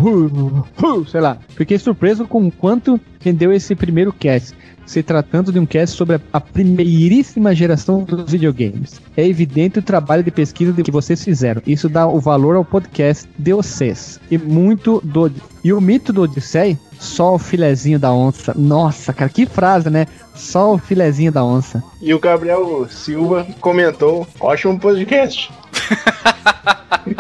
[1.10, 1.38] Sei lá.
[1.50, 4.56] Fiquei surpreso com o quanto rendeu esse primeiro cast.
[4.86, 9.02] Se tratando de um cast sobre a, a primeiríssima geração dos videogames.
[9.18, 11.62] É evidente o trabalho de pesquisa que vocês fizeram.
[11.68, 14.18] Isso dá o valor ao podcast de vocês.
[14.32, 15.30] E muito do.
[15.62, 16.78] E o mito do Odyssey?
[17.00, 18.54] Só o filezinho da onça.
[18.56, 20.08] Nossa, cara, que frase, né?
[20.36, 21.84] Só o filezinho da onça.
[22.02, 25.52] E o Gabriel Silva comentou: ótimo podcast.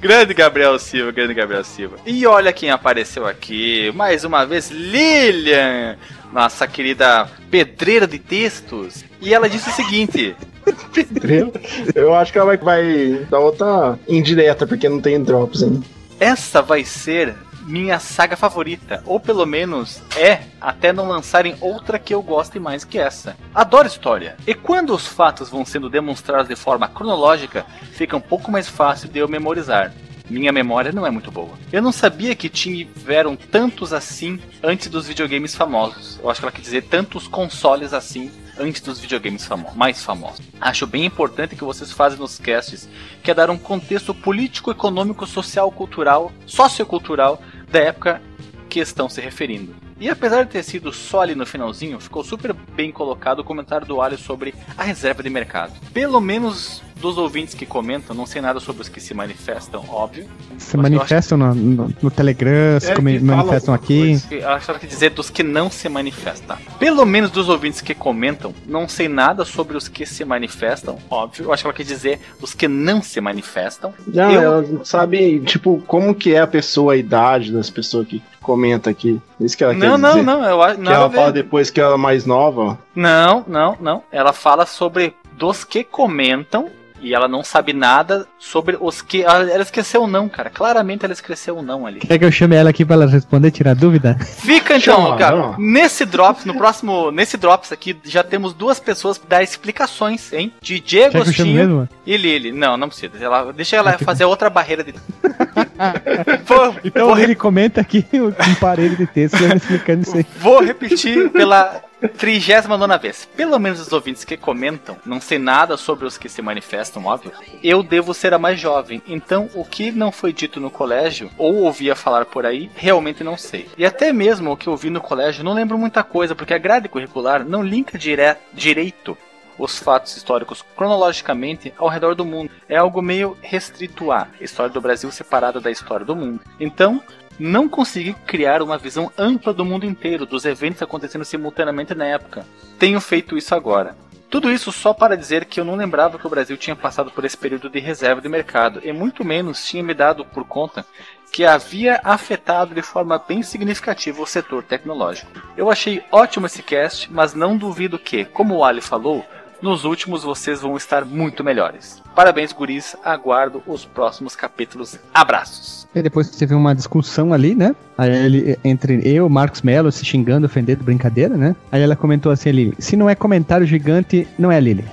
[0.00, 1.96] Grande Gabriel Silva, grande Gabriel Silva.
[2.06, 5.96] E olha quem apareceu aqui, mais uma vez, Lilian,
[6.32, 9.04] nossa querida pedreira de textos.
[9.20, 10.34] E ela disse o seguinte:
[10.96, 11.52] Entendeu?
[11.94, 15.84] Eu acho que ela vai, vai dar outra indireta, porque não tem drops ainda.
[16.18, 17.34] essa vai ser
[17.70, 22.84] minha saga favorita, ou pelo menos é, até não lançarem outra que eu goste mais
[22.84, 23.36] que essa.
[23.54, 28.50] Adoro história, e quando os fatos vão sendo demonstrados de forma cronológica, fica um pouco
[28.50, 29.92] mais fácil de eu memorizar.
[30.28, 31.58] Minha memória não é muito boa.
[31.72, 36.20] Eu não sabia que tiveram tantos assim antes dos videogames famosos.
[36.22, 40.40] Eu acho que ela quer dizer tantos consoles assim antes dos videogames famo mais famosos.
[40.60, 42.88] Acho bem importante que vocês fazem nos casts,
[43.22, 48.20] que é dar um contexto político, econômico, social, cultural, sociocultural da época
[48.68, 49.74] que estão se referindo.
[49.98, 53.86] E apesar de ter sido só ali no finalzinho, ficou super bem colocado o comentário
[53.86, 55.74] do Alio sobre a reserva de mercado.
[55.92, 60.26] Pelo menos dos ouvintes que comentam, não sei nada sobre os que se manifestam, óbvio.
[60.58, 64.18] Se manifestam no, no- no Telegram, se É, come- manifestam aqui.
[64.30, 66.56] Eu acho que ela quer dizer dos que não se manifestam.
[66.78, 71.46] Pelo menos dos ouvintes que comentam, não sei nada sobre os que se manifestam, óbvio.
[71.46, 73.92] Eu acho que ela quer dizer os que não se manifestam.
[74.06, 78.06] Não, Eu- ela não sabe, tipo, como que é a pessoa, a idade das pessoas
[78.06, 79.20] que comenta aqui.
[79.40, 80.22] Isso que ela quer Não, não, dizer.
[80.22, 80.80] não, eu acho.
[80.80, 82.78] Que ela fala depois que ela é mais nova.
[82.94, 84.02] Não, não, não.
[84.12, 86.68] Ela fala sobre dos que comentam
[87.00, 89.22] e ela não sabe nada sobre os que.
[89.22, 90.50] Ela, esqueceu o não, cara.
[90.50, 92.00] Claramente ela esqueceu não ali.
[92.00, 94.16] Quer que eu chame ela aqui pra ela responder, tirar dúvida?
[94.20, 95.36] Fica então, Chama, cara.
[95.36, 95.54] não.
[95.58, 97.10] Nesse Drops, no próximo.
[97.10, 100.52] Nesse Drops aqui, já temos duas pessoas pra dar explicações, hein?
[100.60, 101.88] DJ Agostinho mesmo?
[102.06, 102.52] e Lili.
[102.52, 103.12] Não, não precisa.
[103.20, 104.94] Ela, deixa ela fazer outra barreira de.
[106.44, 110.26] vou, Então vou, ele comenta aqui um parede de texto explicando isso aí.
[110.38, 113.28] Vou repetir pela 39 vez.
[113.36, 117.32] Pelo menos os ouvintes que comentam, não sei nada sobre os que se manifestam, óbvio.
[117.62, 121.62] Eu devo ser a mais jovem, então o que não foi dito no colégio, ou
[121.62, 123.68] ouvia falar por aí, realmente não sei.
[123.76, 126.58] E até mesmo o que eu vi no colégio, não lembro muita coisa, porque a
[126.58, 129.16] grade curricular não linka dire direito
[129.58, 132.50] os fatos históricos cronologicamente ao redor do mundo.
[132.68, 136.40] É algo meio restrito a história do Brasil separada da história do mundo.
[136.58, 137.02] Então,
[137.40, 142.44] não consegui criar uma visão ampla do mundo inteiro, dos eventos acontecendo simultaneamente na época.
[142.78, 143.96] Tenho feito isso agora.
[144.28, 147.24] Tudo isso só para dizer que eu não lembrava que o Brasil tinha passado por
[147.24, 150.86] esse período de reserva de mercado, e muito menos tinha me dado por conta
[151.32, 155.32] que havia afetado de forma bem significativa o setor tecnológico.
[155.56, 159.24] Eu achei ótimo esse cast, mas não duvido que, como o Ali falou,
[159.62, 162.02] nos últimos vocês vão estar muito melhores.
[162.14, 162.96] Parabéns, guris.
[163.04, 164.98] Aguardo os próximos capítulos.
[165.14, 165.88] Abraços.
[165.94, 167.74] E depois teve uma discussão ali, né?
[167.98, 171.54] Aí ele, entre eu, Marcos Mello, se xingando, ofendendo, brincadeira, né?
[171.70, 174.84] Aí ela comentou assim ali: se não é comentário gigante, não é Lili.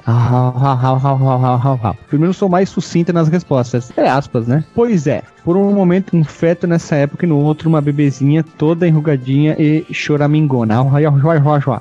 [2.07, 3.91] Primeiro sou mais sucinta nas respostas.
[3.95, 4.63] É aspas, né?
[4.73, 5.21] Pois é.
[5.43, 9.85] Por um momento, um feto nessa época e no outro, uma bebezinha toda enrugadinha e
[9.93, 10.75] choramingona.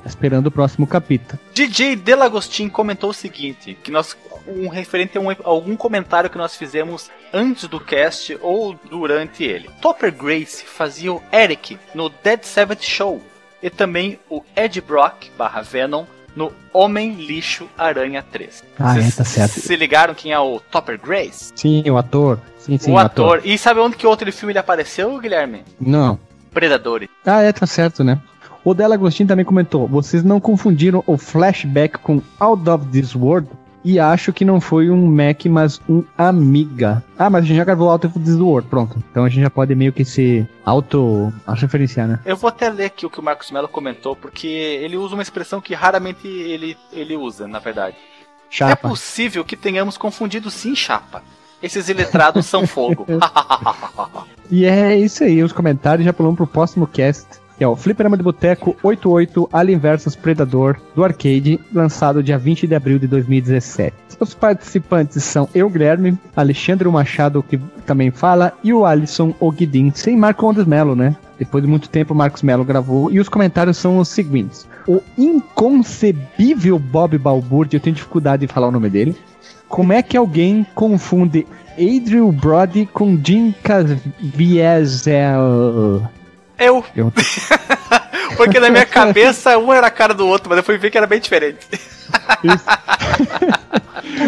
[0.05, 1.39] Esperando o próximo capítulo.
[1.53, 4.15] DJ Delagostin comentou o seguinte: que nós
[4.47, 9.69] um referente a, um, algum comentário que nós fizemos antes do cast ou durante ele.
[9.81, 13.21] Topper Grace fazia o Eric no Dead Seventh Show
[13.61, 16.05] e também o Ed Brock barra Venom
[16.35, 18.63] no Homem Lixo Aranha 3.
[18.79, 19.59] Ah, Vocês é, tá certo.
[19.59, 21.51] Se ligaram quem é o Topper Grace?
[21.55, 22.39] Sim, o ator.
[22.59, 23.41] Sim, sim, o ator.
[23.43, 25.63] E sabe onde que outro filme ele apareceu, Guilherme?
[25.79, 26.19] Não.
[26.53, 27.09] Predadores.
[27.25, 28.19] Ah, é, tá certo, né?
[28.63, 33.47] O Della Agostinho também comentou: vocês não confundiram o flashback com Out of This World?
[33.83, 37.03] E acho que não foi um Mac, mas um Amiga.
[37.17, 39.01] Ah, mas a gente já gravou of This World, pronto.
[39.11, 42.19] Então a gente já pode meio que se auto-referenciar, né?
[42.25, 45.23] Eu vou até ler aqui o que o Marcos Mello comentou, porque ele usa uma
[45.23, 47.95] expressão que raramente ele, ele usa, na verdade.
[47.95, 48.89] É Chapa.
[48.89, 51.23] possível que tenhamos confundido sim chapa.
[51.61, 53.05] Esses iletrados são fogo.
[54.49, 57.27] E é isso aí, os comentários já pulamos pro próximo cast.
[57.57, 62.67] Que é o Fliperama de Boteco 88 Alien vs Predador do arcade, lançado dia 20
[62.67, 63.95] de abril de 2017.
[64.19, 70.15] Os participantes são eu, Guilherme, Alexandre Machado, que também fala, e o Alisson Oguidin, sem
[70.15, 71.15] Marco Ondes Melo, né?
[71.39, 73.11] Depois de muito tempo, o Marcos Melo gravou.
[73.11, 78.67] E os comentários são os seguintes: O inconcebível Bob Balbúrdia, eu tenho dificuldade de falar
[78.67, 79.15] o nome dele.
[79.67, 84.07] Como é que alguém confunde Adriel Brody com Jim Caviezel?
[86.59, 86.83] Eu.
[86.95, 87.11] Eu-
[88.35, 90.97] Porque na minha cabeça um era a cara do outro, mas eu fui ver que
[90.97, 91.57] era bem diferente.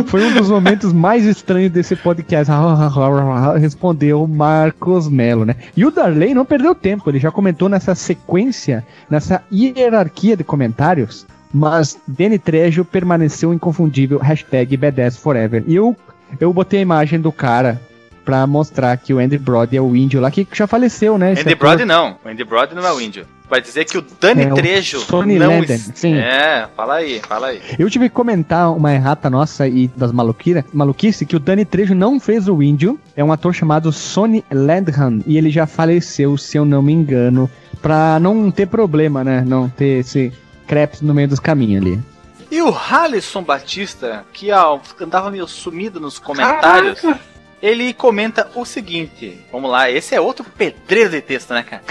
[0.08, 2.52] Foi um dos momentos mais estranhos desse podcast.
[3.60, 5.56] Respondeu o Marcos Melo, né?
[5.76, 11.26] E o Darley não perdeu tempo, ele já comentou nessa sequência, nessa hierarquia de comentários.
[11.54, 14.20] Mas Danny Trejo permaneceu inconfundível.
[14.20, 15.64] Hashtag BDS Forever.
[15.68, 15.96] E eu,
[16.40, 17.82] eu botei a imagem do cara
[18.30, 21.32] pra mostrar que o Andy Brody é o índio lá que já faleceu, né?
[21.32, 21.56] Andy ator.
[21.58, 22.16] Brody não.
[22.24, 23.26] O Andy Brody não é o índio.
[23.50, 26.14] Vai dizer que o Dani É, o Trejo Sonny não Landon, es- sim.
[26.16, 27.60] É, fala aí, fala aí.
[27.80, 31.96] Eu tive que comentar uma errata nossa e das maluquira, maluquice que o Dani Trejo
[31.96, 33.00] não fez o índio.
[33.16, 37.50] É um ator chamado Sonny Landham e ele já faleceu, se eu não me engano,
[37.82, 39.44] pra não ter problema, né?
[39.44, 40.32] Não ter esse
[40.68, 42.00] crepe no meio dos caminhos ali.
[42.52, 47.00] E o Halisson Batista, que ó, andava meio sumido nos comentários,
[47.62, 51.84] ele comenta o seguinte: vamos lá, esse é outro pedreiro de texto, né, cara?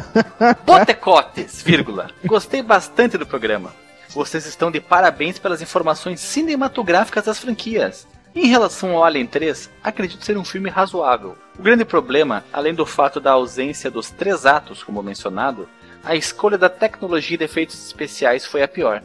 [0.64, 2.10] Botecotes, vírgula.
[2.24, 3.74] Gostei bastante do programa.
[4.10, 8.06] Vocês estão de parabéns pelas informações cinematográficas das franquias.
[8.34, 11.36] Em relação ao Alien 3, acredito ser um filme razoável.
[11.58, 15.66] O grande problema, além do fato da ausência dos três atos, como mencionado,
[16.04, 19.02] a escolha da tecnologia de efeitos especiais foi a pior.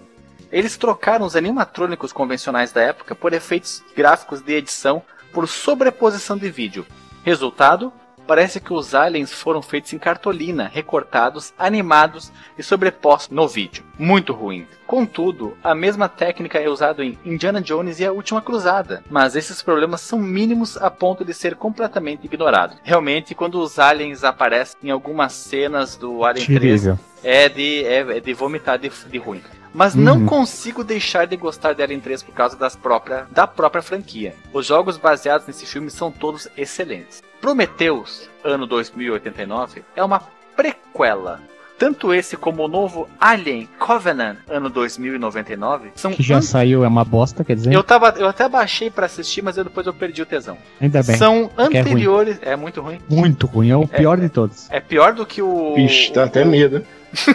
[0.51, 5.01] Eles trocaram os animatrônicos convencionais da época por efeitos gráficos de edição
[5.32, 6.86] por sobreposição de vídeo.
[7.24, 7.92] Resultado?
[8.28, 13.84] Parece que os aliens foram feitos em cartolina, recortados, animados e sobrepostos no vídeo.
[13.98, 14.66] Muito ruim.
[14.88, 19.62] Contudo, a mesma técnica é usada em Indiana Jones e a Última Cruzada, mas esses
[19.62, 22.78] problemas são mínimos a ponto de ser completamente ignorados.
[22.84, 27.00] Realmente, quando os aliens aparecem em algumas cenas do Alien 3, Terrível.
[27.24, 29.42] é de, é, é de vomitar de, de ruim.
[29.74, 33.82] Mas não consigo deixar de gostar de Alien 3 por causa das própria, da própria
[33.82, 34.36] franquia.
[34.54, 37.22] Os jogos baseados nesse filme são todos excelentes.
[37.40, 40.22] Prometheus, ano 2089, é uma
[40.56, 41.40] prequela.
[41.80, 46.88] Tanto esse como o novo Alien Covenant, ano 2099, são Que já an- saiu, é
[46.88, 47.74] uma bosta, quer dizer?
[47.74, 50.60] eu, tava, eu até baixei pra assistir, mas eu, depois eu perdi o tesão.
[50.80, 51.18] Ainda bem.
[51.18, 52.38] São é anteriores.
[52.44, 53.00] É, muito ruim.
[53.10, 54.70] Muito ruim, é o pior de todos.
[54.70, 55.74] É pior do que o.
[55.74, 56.86] Vixe, dá até medo.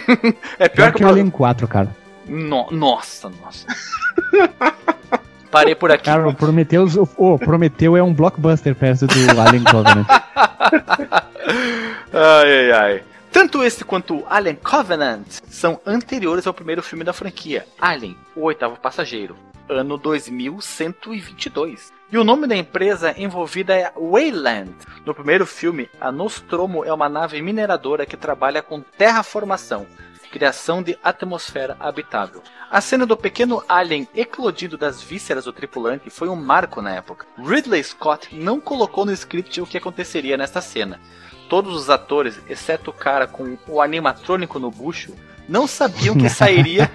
[0.57, 1.07] É pior Pior que que o.
[1.07, 1.89] o Alien 4, cara.
[2.27, 3.65] No- nossa, nossa.
[5.49, 6.03] Parei por aqui.
[6.05, 10.05] Cara, o Prometheus, o o Prometeu é um blockbuster perto do Alien Covenant.
[12.13, 13.03] Ai, ai, ai.
[13.31, 18.77] Tanto esse quanto Alien Covenant são anteriores ao primeiro filme da franquia, Alien, o oitavo
[18.77, 19.35] passageiro,
[19.69, 21.91] ano 2122.
[22.11, 24.71] E o nome da empresa envolvida é Wayland.
[25.05, 29.85] No primeiro filme, a Nostromo é uma nave mineradora que trabalha com terraformação,
[30.37, 32.43] criação de atmosfera habitável.
[32.69, 37.25] A cena do pequeno alien eclodindo das vísceras do tripulante foi um marco na época.
[37.39, 40.99] Ridley Scott não colocou no script o que aconteceria nesta cena.
[41.49, 45.15] Todos os atores, exceto o cara com o animatrônico no bucho,
[45.49, 46.91] não sabiam que sairia.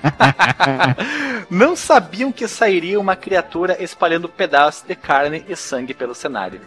[1.51, 6.61] não sabiam que sairia uma criatura espalhando pedaços de carne e sangue pelo cenário.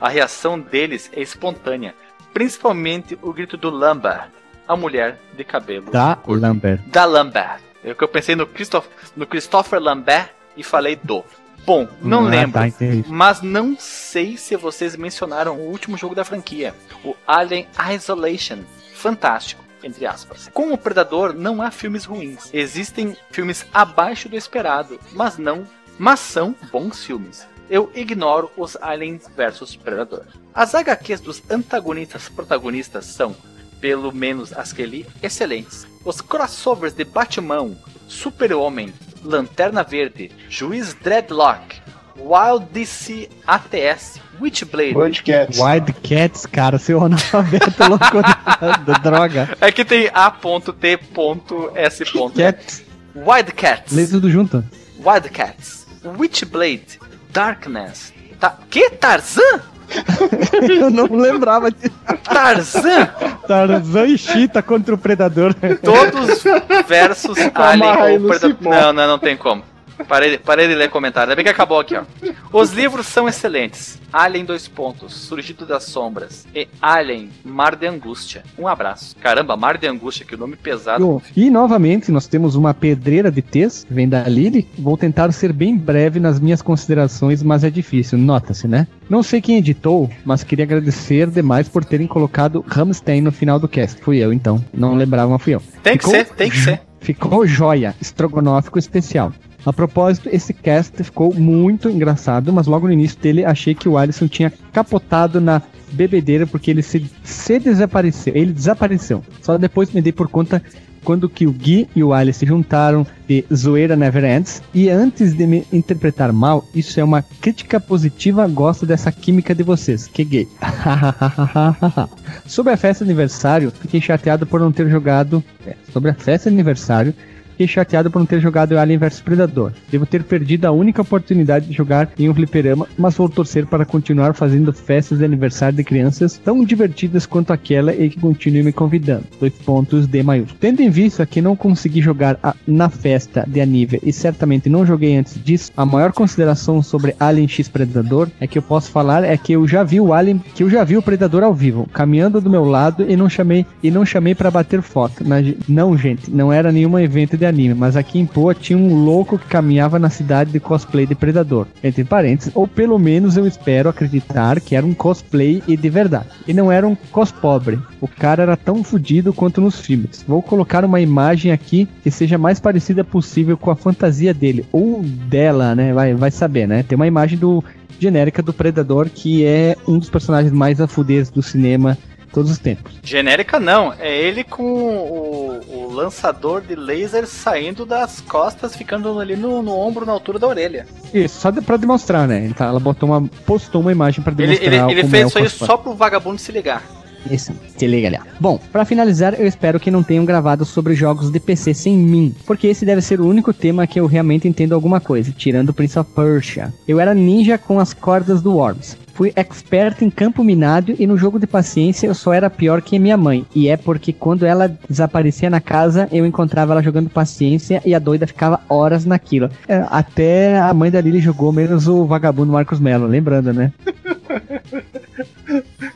[0.00, 1.94] A reação deles é espontânea,
[2.32, 4.30] principalmente o grito do Lambert,
[4.66, 6.80] a mulher de cabelo Da Lambert.
[6.86, 7.60] da Lambert.
[7.84, 8.86] Eu que eu pensei no, Christoph,
[9.16, 11.24] no Christopher Lambert e falei do.
[11.64, 12.60] Bom, não Ah, lembro.
[12.60, 12.66] tá,
[13.08, 18.58] mas não sei se vocês mencionaram o último jogo da franquia, o Alien Isolation.
[18.94, 20.48] Fantástico, entre aspas.
[20.52, 22.50] Com o Predador não há filmes ruins.
[22.52, 25.66] Existem filmes abaixo do esperado, mas não,
[25.98, 27.46] mas são bons filmes.
[27.70, 30.24] Eu ignoro os Aliens vs Predador.
[30.52, 33.34] As HQs dos antagonistas protagonistas são,
[33.82, 35.86] pelo menos as que li, excelentes.
[36.04, 37.72] Os crossovers de Batman,
[38.08, 41.82] Super-Homem, Lanterna Verde, Juiz Dreadlock,
[42.16, 44.96] Wild DC ATS, Witchblade.
[44.96, 45.58] Wildcats.
[45.58, 49.56] Wildcats, cara, seu analfabeto louco da, da droga.
[49.60, 52.04] É que tem A.T.S.
[52.36, 53.92] Cats, Wildcats.
[53.92, 54.64] lê tudo junto.
[55.04, 55.86] Wildcats.
[56.18, 57.00] Witchblade.
[57.30, 58.12] Darkness.
[58.38, 58.90] Ta que?
[58.90, 59.71] Tarzan?
[60.68, 61.88] Eu não lembrava de
[62.24, 63.06] Tarzan?
[63.46, 65.54] Tarzan e Cheetah contra o Predador.
[65.82, 66.42] Todos
[66.86, 68.56] versus Alien ou Predador.
[68.60, 69.62] Não, não, não tem como.
[70.04, 71.30] Parei, parei de ler comentário.
[71.30, 72.04] Ainda bem que acabou aqui, ó.
[72.52, 74.00] Os livros são excelentes.
[74.12, 78.42] Alien dois pontos, Surgido das Sombras e Alien, Mar de Angústia.
[78.58, 79.16] Um abraço.
[79.16, 81.04] Caramba, Mar de Angústia, que nome pesado.
[81.04, 84.68] Bom, E novamente nós temos uma pedreira de texto que vem da Lily.
[84.78, 88.86] Vou tentar ser bem breve nas minhas considerações, mas é difícil, nota-se, né?
[89.08, 93.68] Não sei quem editou, mas queria agradecer demais por terem colocado Ramstein no final do
[93.68, 94.00] cast.
[94.02, 94.62] Fui eu, então.
[94.72, 95.62] Não lembrava, mas fui eu.
[95.82, 96.80] Tem que Ficou ser, tem que ser.
[97.00, 99.32] Ficou joia, estrogonófico especial.
[99.64, 103.96] A propósito, esse cast ficou muito engraçado, mas logo no início dele achei que o
[103.96, 108.34] Alisson tinha capotado na bebedeira porque ele se, se desapareceu.
[108.34, 109.22] Ele desapareceu.
[109.40, 110.62] Só depois me dei por conta
[111.04, 114.62] quando que o Gui e o Alice se juntaram de Zoeira Never Ends.
[114.72, 118.46] E antes de me interpretar mal, isso é uma crítica positiva.
[118.46, 120.06] Gosto dessa química de vocês.
[120.06, 120.48] Que gay.
[122.46, 125.42] Sobre a festa de aniversário, fiquei chateado por não ter jogado.
[125.66, 127.14] é, sobre a festa de aniversário,
[127.62, 129.72] fiquei chateado por não ter jogado Alien vs Predador.
[129.90, 133.84] Devo ter perdido a única oportunidade de jogar em um fliperama, mas vou torcer para
[133.84, 138.72] continuar fazendo festas de aniversário de crianças tão divertidas quanto aquela e que continue me
[138.72, 139.24] convidando.
[139.38, 140.58] Dois pontos de maiúsculo.
[140.60, 144.84] Tendo em vista que não consegui jogar a- na festa de Anive e certamente não
[144.84, 149.22] joguei antes disso, a maior consideração sobre Alien X Predador é que eu posso falar
[149.24, 151.88] é que eu já vi o Alien, que eu já vi o Predador ao vivo,
[151.92, 155.22] caminhando do meu lado e não chamei e não chamei para bater foto.
[155.26, 155.36] Na-
[155.68, 159.38] não, gente, não era nenhum evento de anime, mas aqui em Poa tinha um louco
[159.38, 161.66] que caminhava na cidade de cosplay de Predador.
[161.82, 166.28] Entre parênteses, ou pelo menos eu espero acreditar que era um cosplay e de verdade.
[166.46, 167.78] E não era um cospobre.
[168.00, 170.24] O cara era tão fodido quanto nos filmes.
[170.26, 175.02] Vou colocar uma imagem aqui que seja mais parecida possível com a fantasia dele ou
[175.02, 175.92] dela, né?
[175.92, 176.82] Vai, vai saber, né?
[176.82, 177.62] Tem uma imagem do
[177.98, 181.96] genérica do Predador que é um dos personagens mais afudez do cinema
[182.32, 182.94] todos os tempos.
[183.02, 189.36] Genérica não, é ele com o, o lançador de laser saindo das costas, ficando ali
[189.36, 190.86] no, no ombro, na altura da orelha.
[191.12, 192.46] Isso, só de, pra demonstrar, né?
[192.46, 195.26] Então, ela botou uma, postou uma imagem pra Ele, demonstrar ele, ele como fez é
[195.26, 196.82] isso aí só pro vagabundo se ligar.
[197.30, 198.18] Isso, se liga ali.
[198.40, 202.34] Bom, pra finalizar, eu espero que não tenham gravado sobre jogos de PC sem mim,
[202.46, 205.74] porque esse deve ser o único tema que eu realmente entendo alguma coisa, tirando o
[205.74, 206.72] Prince of Persia.
[206.86, 208.96] Eu era ninja com as cordas do Worms.
[209.14, 212.98] Fui expert em campo minado e no jogo de paciência eu só era pior que
[212.98, 213.46] minha mãe.
[213.54, 217.98] E é porque quando ela desaparecia na casa, eu encontrava ela jogando paciência e a
[217.98, 219.50] doida ficava horas naquilo.
[219.68, 223.72] É, até a mãe da Lily jogou, menos o vagabundo Marcos Mello, lembrando, né?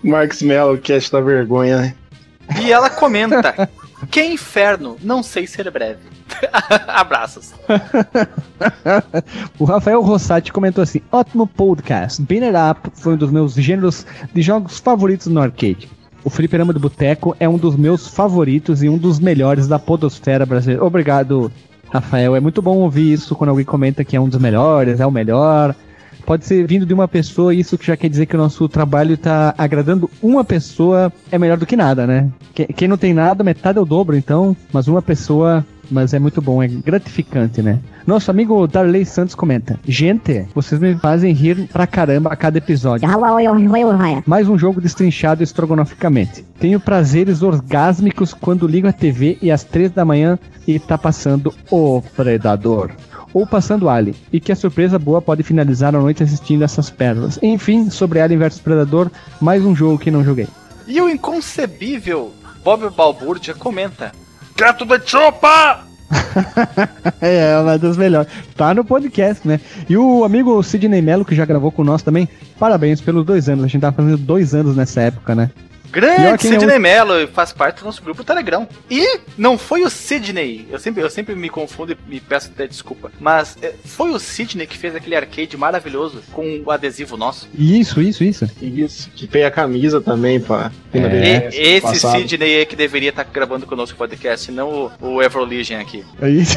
[0.02, 1.94] Marcos Mello, que esta vergonha, né?
[2.60, 3.68] E ela comenta:
[4.10, 6.00] Que inferno, não sei ser breve.
[6.88, 7.52] Abraços.
[9.58, 12.22] O Rafael Rossati comentou assim: ótimo podcast.
[12.22, 15.90] Banner Up foi um dos meus gêneros de jogos favoritos no arcade.
[16.24, 20.44] O Fliperama do Boteco é um dos meus favoritos e um dos melhores da podosfera
[20.46, 20.84] brasileira.
[20.84, 21.52] Obrigado,
[21.88, 22.34] Rafael.
[22.34, 25.10] É muito bom ouvir isso quando alguém comenta que é um dos melhores, é o
[25.10, 25.74] melhor.
[26.26, 29.14] Pode ser vindo de uma pessoa, isso que já quer dizer que o nosso trabalho
[29.14, 32.28] está agradando uma pessoa, é melhor do que nada, né?
[32.52, 36.18] Que- Quem não tem nada, metade é o dobro, então, mas uma pessoa mas é
[36.18, 37.78] muito bom, é gratificante, né?
[38.04, 43.08] Nosso amigo Darley Santos comenta: Gente, vocês me fazem rir pra caramba a cada episódio.
[44.26, 46.44] Mais um jogo destrinchado estrogonoficamente.
[46.58, 51.54] Tenho prazeres orgásmicos quando ligo a TV e às três da manhã e tá passando
[51.70, 52.90] O Predador.
[53.36, 54.16] Ou passando Alien.
[54.32, 57.38] E que a surpresa boa pode finalizar a noite assistindo essas pérolas.
[57.42, 60.48] Enfim, sobre Alien vs Predador, mais um jogo que não joguei.
[60.86, 62.32] E o inconcebível
[62.64, 64.10] Bob Balbúrdia comenta:
[64.56, 65.84] Gato da Chopa!
[67.20, 68.32] é, é uma das melhores.
[68.56, 69.60] Tá no podcast, né?
[69.86, 72.26] E o amigo Sidney Mello, que já gravou com nós também,
[72.58, 73.66] parabéns pelos dois anos.
[73.66, 75.50] A gente tava fazendo dois anos nessa época, né?
[75.90, 78.66] Grande quem é Sidney Mello faz parte do nosso grupo Telegram.
[78.90, 82.66] E não foi o Sidney, eu sempre, eu sempre me confundo e me peço até
[82.66, 87.48] desculpa, mas é, foi o Sidney que fez aquele arcade maravilhoso com o adesivo nosso.
[87.56, 88.50] Isso, isso, isso.
[88.60, 90.70] Isso, que tem a camisa também pra.
[90.92, 91.48] É.
[91.52, 92.18] E- esse passado.
[92.20, 96.04] Sidney é que deveria estar gravando conosco o podcast, não o, o Everlegion aqui.
[96.20, 96.56] É isso.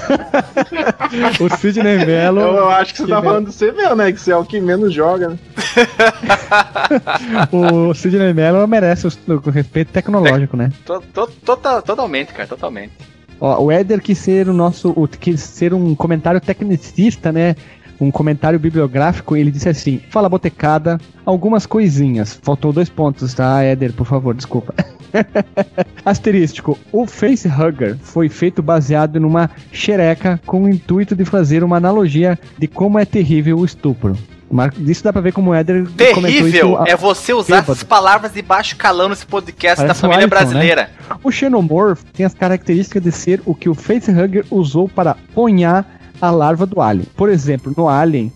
[1.40, 2.42] o Sidney Mello.
[2.42, 3.30] Eu, eu acho que você Que tá bem.
[3.30, 4.12] falando do você mesmo, né?
[4.12, 5.40] Que você é o que menos joga, né?
[7.52, 10.72] o Sidney Mello merece o, o respeito tecnológico, né?
[10.86, 12.94] To- to- tota- totalmente, cara, totalmente.
[13.42, 14.90] Ó, o Éder quis ser o nosso.
[14.96, 17.56] O, quis ser um comentário tecnicista, né?
[18.02, 22.40] Um comentário bibliográfico, ele disse assim: Fala botecada, algumas coisinhas.
[22.42, 23.94] Faltou dois pontos, tá, Éder?
[23.94, 24.74] Por favor, desculpa.
[26.06, 32.38] Asterístico: O facehugger foi feito baseado numa xereca com o intuito de fazer uma analogia
[32.58, 34.18] de como é terrível o estupro.
[34.52, 37.72] Mar- Isso dá pra ver como o Éder Terrível é você usar bêbado.
[37.74, 40.40] essas palavras de baixo calão nesse podcast da Parece o família Alisson, né?
[40.40, 40.90] brasileira.
[41.24, 46.30] O Xenomorph tem as características de ser o que o Facehugger usou para ponhar a
[46.32, 47.08] larva do Alien.
[47.16, 48.32] Por exemplo, no Alien,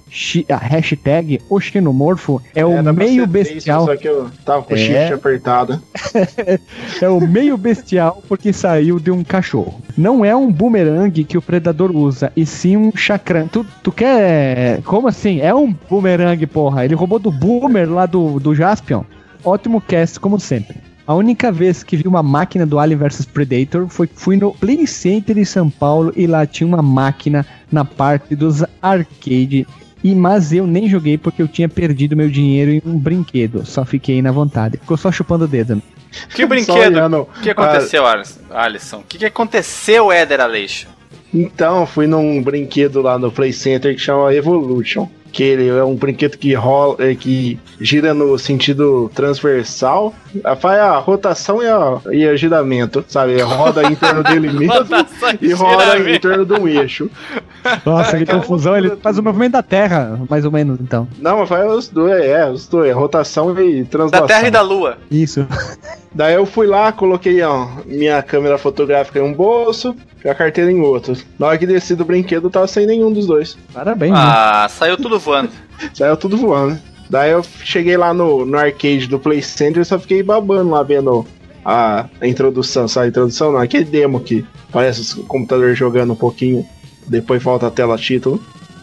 [0.50, 3.86] a hashtag o Xenomorfo é o meio ser três, bestial.
[3.86, 4.80] Só que eu tava com o É.
[4.80, 5.82] shift apertado.
[7.02, 9.82] É o meio bestial porque saiu de um cachorro.
[9.98, 13.48] Não é um boomerang que o predador usa, e sim um chakram.
[13.48, 14.82] Tu, tu quer.
[14.84, 15.42] Como assim?
[15.42, 16.86] É um boomerang, porra.
[16.86, 19.04] Ele roubou do boomer lá do, do Jaspion.
[19.44, 20.78] Ótimo cast, como sempre.
[21.06, 24.88] A única vez que vi uma máquina do Alien vs Predator foi fui no Play
[24.88, 29.68] Center em São Paulo e lá tinha uma máquina na parte dos arcade.
[30.02, 33.66] E, mas eu nem joguei porque eu tinha perdido meu dinheiro em um brinquedo.
[33.66, 34.78] Só fiquei na vontade.
[34.78, 35.76] Ficou só chupando o dedo.
[35.76, 35.82] né?
[36.34, 36.98] Que brinquedo?
[36.98, 38.40] O que aconteceu, Alisson?
[38.50, 38.98] Alisson?
[39.00, 40.88] O que, que aconteceu, Éder Aleixo?
[41.34, 45.08] Então, fui num brinquedo lá no Play Center que chama Evolution.
[45.34, 50.14] Que ele é um brinquedo que rola, é, que gira no sentido transversal,
[50.62, 53.42] faz a rotação e, a, e o giramento, sabe?
[53.42, 54.96] Roda em torno dele mesmo
[55.42, 57.10] e roda em torno de um eixo.
[57.86, 58.78] Nossa, que confusão.
[58.78, 61.08] Ele faz o movimento da Terra, mais ou menos, então.
[61.20, 64.28] Não, mas faz os dois, é, os dois, rotação e Da translação.
[64.28, 64.98] Terra e da Lua.
[65.10, 65.48] Isso.
[66.14, 70.72] Daí eu fui lá, coloquei ó, minha câmera fotográfica em um bolso e a carteira
[70.72, 71.16] em outro.
[71.38, 73.58] Na hora que desci do brinquedo, eu tava sem nenhum dos dois.
[73.74, 74.20] Parabéns, né?
[74.20, 75.52] Ah, saiu tudo voando.
[75.94, 76.80] Saiu tudo voando.
[77.10, 80.82] Daí eu cheguei lá no, no arcade do Play Center e só fiquei babando lá
[80.82, 81.26] vendo
[81.66, 82.88] a, a introdução.
[82.88, 86.66] Sabe, a introdução não, aquele demo que parece o computador jogando um pouquinho,
[87.08, 88.42] depois volta a tela título.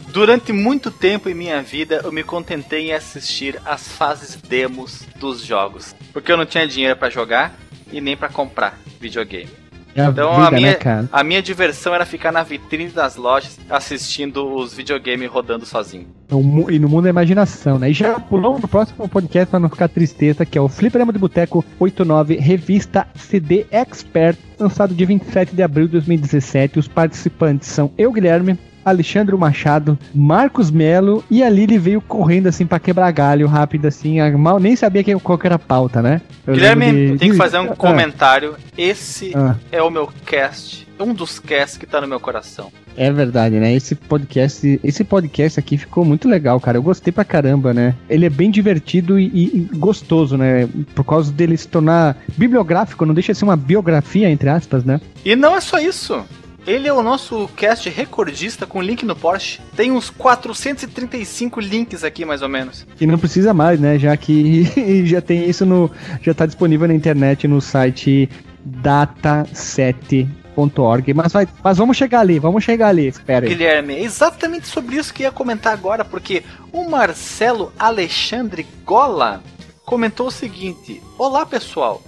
[0.08, 5.44] Durante muito tempo em minha vida, eu me contentei em assistir as fases demos dos
[5.44, 5.94] jogos.
[6.12, 7.54] Porque eu não tinha dinheiro pra jogar
[7.92, 9.59] e nem pra comprar videogame.
[9.94, 13.16] É a Então vida, a, minha, né, a minha diversão era ficar na vitrine das
[13.16, 16.06] lojas assistindo os videogames rodando sozinho.
[16.30, 17.90] O mu- E no mundo da imaginação, né?
[17.90, 21.18] E já pulamos pro próximo podcast pra não ficar tristeza, que é o Fliperama de
[21.18, 26.78] Boteco 89, revista CD Expert, lançado dia 27 de abril de 2017.
[26.78, 28.58] Os participantes são eu, Guilherme,
[28.90, 34.20] Alexandre Machado, Marcos Melo e a Lili veio correndo assim pra quebrar galho rápido assim,
[34.20, 36.20] a- mal nem sabia que, qual que era a pauta, né?
[36.46, 38.54] Eu Guilherme, de- tenho que fazer um Ah, comentário.
[38.76, 39.54] Esse ah.
[39.72, 42.70] é o meu cast, um dos casts que tá no meu coração.
[42.96, 43.72] É verdade, né?
[43.72, 46.76] Esse podcast, esse podcast aqui ficou muito legal, cara.
[46.76, 47.94] Eu gostei pra caramba, né?
[48.08, 50.68] Ele é bem divertido e, e- e gostoso, né?
[50.94, 55.00] Por causa dele se tornar bibliográfico, não deixa de ser uma biografia, entre aspas, né?
[55.24, 56.20] E não é só isso.
[56.66, 59.60] Ele é o nosso cast recordista com link no Porsche.
[59.74, 62.86] Tem uns 435 links aqui, mais ou menos.
[62.96, 63.98] Que não precisa mais, né?
[63.98, 65.90] Já que já tem isso no.
[66.22, 68.28] Já tá disponível na internet no site
[68.66, 71.14] data7.org.
[71.14, 73.54] Mas, vai, mas vamos chegar ali, vamos chegar ali, espera aí.
[73.54, 76.42] Guilherme, é exatamente sobre isso que ia comentar agora, porque
[76.72, 79.42] o Marcelo Alexandre Gola
[79.84, 82.02] comentou o seguinte: Olá pessoal,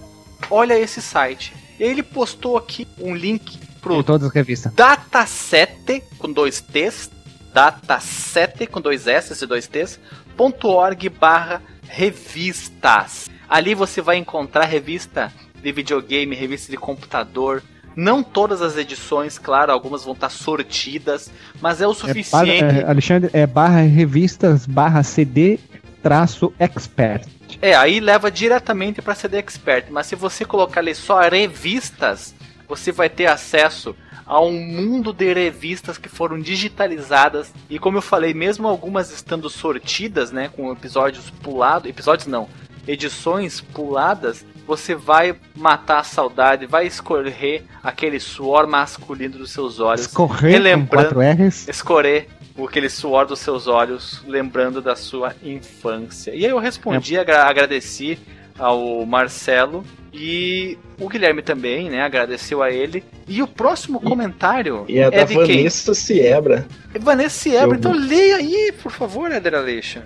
[0.50, 1.54] olha esse site.
[1.80, 4.72] E ele postou aqui um link pro Em todas as revistas.
[4.72, 7.10] data7 com dois T's,
[7.54, 9.98] data7 com dois S e dois T's,
[10.38, 13.28] .org barra revistas.
[13.48, 15.30] Ali você vai encontrar revista
[15.62, 17.62] de videogame, revista de computador,
[17.94, 21.30] Não todas as edições, claro, algumas vão estar sortidas,
[21.60, 22.64] mas é o É barra, suficiente.
[22.64, 25.58] é, Alexandre, é barra revistas barra CD
[26.02, 27.28] traço expert.
[27.60, 32.34] É, aí leva diretamente para CD Expert, mas se você colocar ali só revistas,
[32.72, 33.94] você vai ter acesso
[34.24, 39.50] a um mundo de revistas que foram digitalizadas e como eu falei, mesmo algumas estando
[39.50, 42.48] sortidas, né, com episódios pulados, episódios não,
[42.88, 50.02] edições puladas, você vai matar a saudade, vai escorrer aquele suor masculino dos seus olhos,
[50.06, 51.68] Escorrer relembrando- 4 R's.
[51.68, 52.28] escorrer
[52.66, 56.30] aquele suor dos seus olhos, lembrando da sua infância.
[56.34, 58.18] E aí eu respondi, agra- agradeci
[58.62, 59.84] ao Marcelo
[60.14, 62.02] e o Guilherme também, né?
[62.02, 63.02] Agradeceu a ele.
[63.26, 65.56] E o próximo comentário E é da de quem?
[65.58, 66.66] Vanessa Siebra.
[67.00, 67.68] Vanessa Siebra.
[67.68, 70.00] Eu- Então leia aí, por favor, Eder Aleixo.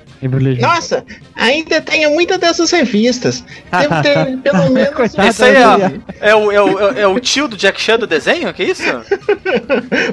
[0.60, 1.04] Nossa,
[1.34, 3.44] ainda tenho muitas dessas revistas.
[3.80, 5.14] Devo ter pelo menos.
[5.28, 7.98] Esse aí é, é, o, é, o, é o- é o tio do Jack Chan
[7.98, 8.52] do desenho?
[8.54, 8.84] Que isso?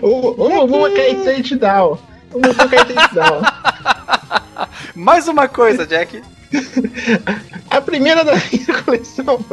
[0.01, 1.97] Uma, uma Kaite Down.
[2.33, 3.41] Uma Kaite Down.
[4.95, 6.21] Mais uma coisa, Jack.
[7.69, 9.43] A primeira da minha coleção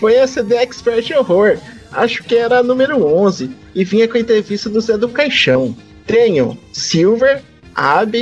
[0.00, 1.58] foi a CD Expert Horror.
[1.92, 3.50] Acho que era a número 11.
[3.74, 5.76] E vinha com a entrevista do Zé do Caixão.
[6.06, 7.42] Tenho Silver,
[7.74, 8.12] Ab,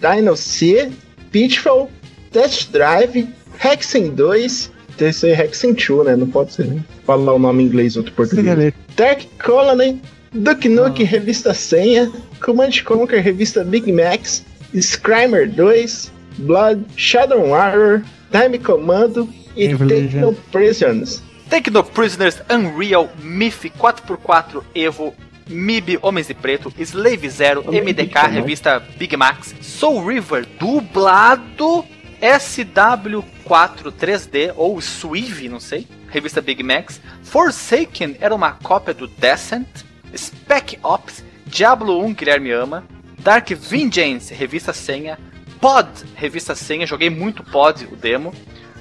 [0.00, 0.90] Dino C,
[1.30, 1.90] Pitfall,
[2.32, 3.28] Test Drive,
[3.62, 4.72] Hexen 2.
[4.98, 6.16] Esse aí é Hexen 2, né?
[6.16, 6.66] Não pode ser.
[6.66, 6.82] né?
[7.04, 8.72] Falar o nome em inglês outro português.
[8.96, 10.00] Dark Colony,
[10.32, 12.10] Duke Nukem Revista Senha,
[12.42, 14.44] Command Conquer Revista Big Max,
[14.80, 20.10] Scrymer 2, Blood, Shadow Warrior, Time Commando e Revelation.
[20.10, 21.22] Techno Prisons.
[21.48, 25.14] Take No Prisoners, Unreal, MIF 4x4 Evo,
[25.48, 28.40] MIB Homens de Preto, Slave Zero, Homem MDK, Preto, né?
[28.40, 31.84] revista Big Max, Soul River, dublado,
[32.20, 39.68] SW4 3D, ou Swive, não sei, revista Big Max, Forsaken era uma cópia do Descent,
[40.16, 42.84] Spec Ops, Diablo 1, Guilherme Ama,
[43.26, 45.18] Dark Vengeance, revista Senha,
[45.60, 48.32] Pod, revista Senha, joguei muito Pod, o demo,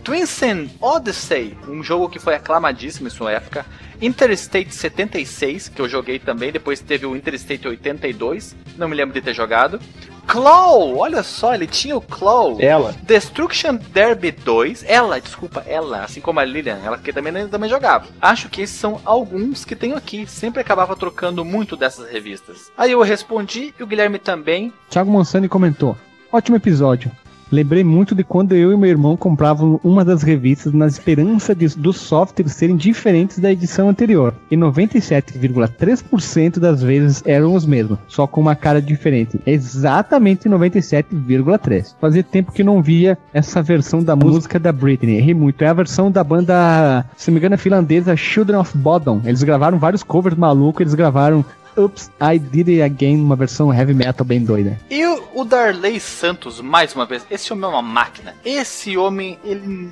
[0.04, 3.66] Twinsen Odyssey, um jogo que foi aclamadíssimo em sua época.
[4.00, 9.22] Interstate 76, que eu joguei também, depois teve o Interstate 82, não me lembro de
[9.22, 9.80] ter jogado.
[10.28, 12.58] Claw, olha só, ele tinha o Claw.
[12.60, 12.94] Ela.
[13.04, 18.08] Destruction Derby 2, ela, desculpa, ela, assim como a Lilian, ela que também, também jogava.
[18.22, 22.72] Acho que esses são alguns que tenho aqui, sempre acabava trocando muito dessas revistas.
[22.78, 24.74] Aí eu respondi e o Guilherme também.
[24.90, 25.96] Thiago Monsani comentou:
[26.32, 27.12] Ótimo episódio.
[27.52, 31.68] Lembrei muito de quando eu e meu irmão compravam uma das revistas na esperança de,
[31.78, 34.34] dos softwares serem diferentes da edição anterior.
[34.50, 39.40] E 97,3% das vezes eram os mesmos, só com uma cara diferente.
[39.46, 41.96] Exatamente 97,3%.
[42.00, 45.18] Fazia tempo que não via essa versão da música da Britney.
[45.18, 45.64] Errei muito.
[45.64, 49.22] É a versão da banda, se não me engano, finlandesa Children of Bodom.
[49.24, 51.46] Eles gravaram vários covers malucos, eles gravaram
[51.78, 54.80] Oops, I Did It Again, uma versão heavy metal bem doida.
[54.90, 58.34] E o, Darley Santos, mais uma vez, esse homem é uma máquina.
[58.46, 59.90] Esse homem, ele.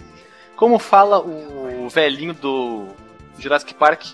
[0.55, 2.87] Como fala o velhinho do
[3.37, 4.05] Jurassic Park,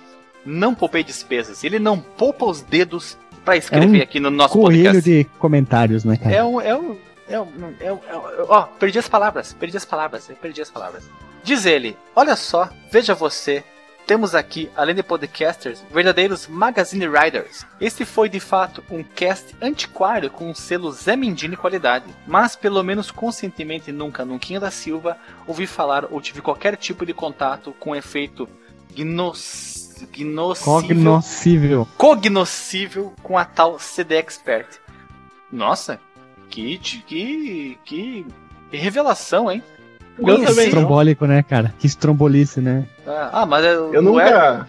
[0.45, 1.63] não poupei despesas.
[1.63, 5.01] Ele não poupa os dedos pra escrever É um aqui no nosso podcast.
[5.01, 6.35] de comentários, né, cara?
[6.35, 6.59] É um.
[6.61, 6.97] É um.
[7.29, 7.47] É um,
[7.79, 11.07] é um, é um- ó, perdi as palavras, perdi as palavras, perdi as palavras.
[11.43, 13.63] Diz ele: Olha só, veja você,
[14.09, 17.63] temos aqui, além de podcasters, verdadeiros magazine riders.
[17.79, 22.81] Este foi de fato um cast antiquário com um selo Zé Mindini qualidade, mas pelo
[22.81, 27.95] menos conscientemente nunca, Nunquinha da Silva, ouvi falar ou tive qualquer tipo de contato com
[27.95, 28.49] efeito
[28.95, 31.87] gnos, gnoscível, Cognoscível.
[31.95, 34.79] cognoscível com a tal CD Expert.
[35.51, 35.99] Nossa,
[36.49, 38.25] que, que, que
[38.71, 39.61] revelação, hein?
[40.19, 40.65] Eu Conheci- também.
[40.67, 41.73] Estrombólico, né, cara?
[41.79, 42.87] Que estrombolice, né?
[43.07, 44.67] Ah, mas eu, Eu não era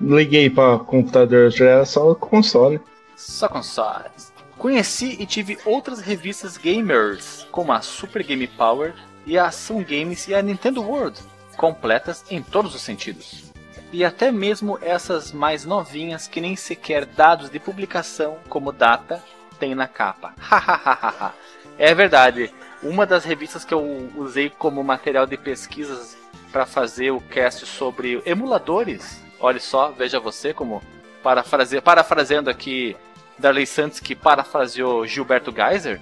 [0.00, 2.80] nunca liguei pra computador, já era só console.
[3.16, 4.32] só consoles.
[4.58, 8.94] Conheci e tive outras revistas gamers, como a Super Game Power
[9.26, 11.18] e a Ação Games e a Nintendo World,
[11.56, 13.52] completas em todos os sentidos.
[13.92, 19.22] E até mesmo essas mais novinhas que nem sequer dados de publicação como data
[19.58, 20.32] tem na capa.
[20.38, 21.32] Hahaha.
[21.78, 22.52] é verdade.
[22.84, 26.16] Uma das revistas que eu usei como material de pesquisas
[26.52, 29.22] para fazer o cast sobre emuladores.
[29.40, 30.82] Olha só, veja você como
[31.22, 31.80] parafrase...
[31.80, 32.96] parafraseando aqui
[33.38, 36.00] Darley Santos que parafraseou Gilberto Geiser.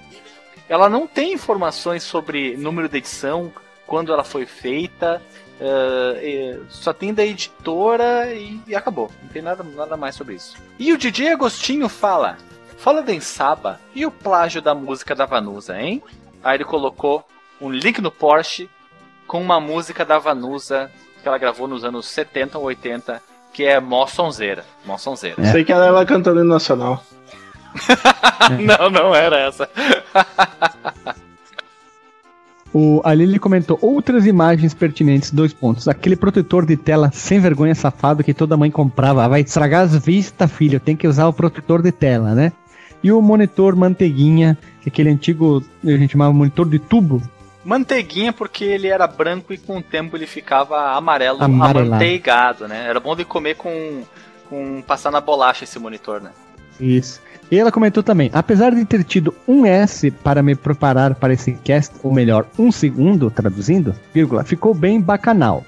[0.67, 3.51] Ela não tem informações sobre número de edição,
[3.87, 5.21] quando ela foi feita,
[5.59, 9.11] eh, só tem da editora e, e acabou.
[9.21, 10.57] Não tem nada, nada mais sobre isso.
[10.79, 12.37] E o DJ Agostinho fala:
[12.77, 16.01] Fala da Ensaba e o plágio da música da Vanusa, hein?
[16.43, 17.23] Aí ele colocou
[17.61, 18.69] um link no Porsche
[19.25, 20.91] com uma música da Vanusa
[21.21, 23.21] que ela gravou nos anos 70 ou 80,
[23.53, 24.65] que é mó sonzeira.
[24.85, 25.41] Mó sonzeira.
[25.41, 25.51] É.
[25.51, 27.01] Sei que ela era cantando no nacional.
[28.59, 29.69] não, não era essa.
[32.73, 35.87] O, ali ele comentou outras imagens pertinentes, dois pontos.
[35.87, 39.27] Aquele protetor de tela sem vergonha safado que toda mãe comprava.
[39.29, 40.79] Vai estragar as vistas, filho.
[40.79, 42.51] Tem que usar o protetor de tela, né?
[43.03, 47.21] E o monitor manteiguinha, que aquele antigo, a gente chamava monitor de tubo.
[47.65, 51.87] Manteiguinha porque ele era branco e com o tempo ele ficava amarelo, Amarelado.
[51.87, 52.85] amanteigado, né?
[52.87, 54.03] Era bom de comer com,
[54.49, 56.31] com passar na bolacha esse monitor, né?
[56.79, 57.21] Isso.
[57.51, 61.53] E ela comentou também, apesar de ter tido um S para me preparar para esse
[61.53, 65.63] cast, ou melhor, um segundo, traduzindo, vírgula, ficou bem bacanal.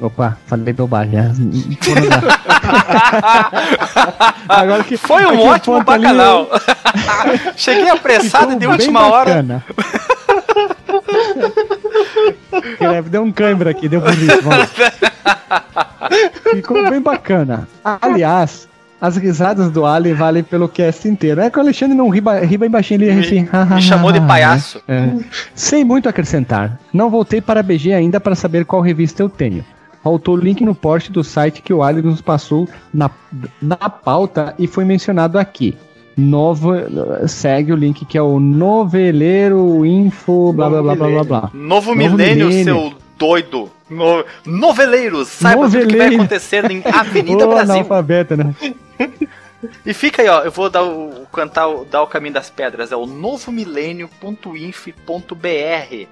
[0.00, 1.18] Opa, falei bobagem.
[1.18, 1.30] é.
[4.48, 6.48] Agora que Foi um ótimo ponto ali, bacanal.
[7.56, 9.42] Cheguei apressado ficou de última hora.
[9.42, 9.64] bacana.
[12.80, 14.00] É, deu um cãibra aqui, deu
[14.42, 14.68] vamos.
[16.52, 17.68] Ficou bem bacana.
[18.00, 18.66] Aliás,
[19.00, 21.40] as risadas do Ali valem pelo cast inteiro.
[21.40, 23.48] É que o Alexandre não ri, ba- ri bem baixinho, ele ri assim.
[23.74, 24.80] Me chamou de palhaço.
[24.88, 25.10] É.
[25.54, 26.78] Sem muito acrescentar.
[26.92, 29.64] Não voltei para a BG ainda para saber qual revista eu tenho.
[30.06, 33.10] Faltou o link no post do site que o Ali nos passou na,
[33.60, 35.76] na pauta e foi mencionado aqui.
[36.16, 36.70] Novo,
[37.26, 41.40] segue o link que é o Noveleiro Info, blá blá blá blá blá blá.
[41.52, 42.64] Novo, Novo milênio, milênio.
[42.64, 43.68] seu doido.
[43.90, 44.24] No...
[44.46, 46.22] Noveleiros, saiba tudo o que vai Noveleiro.
[46.22, 47.74] acontecer em Avenida Ô, Brasil.
[47.74, 48.54] analfabeta, né?
[49.84, 52.92] E fica aí, ó, eu vou dar o, cantar, o- dar o caminho das pedras,
[52.92, 56.06] é o novomilenio.inf.br.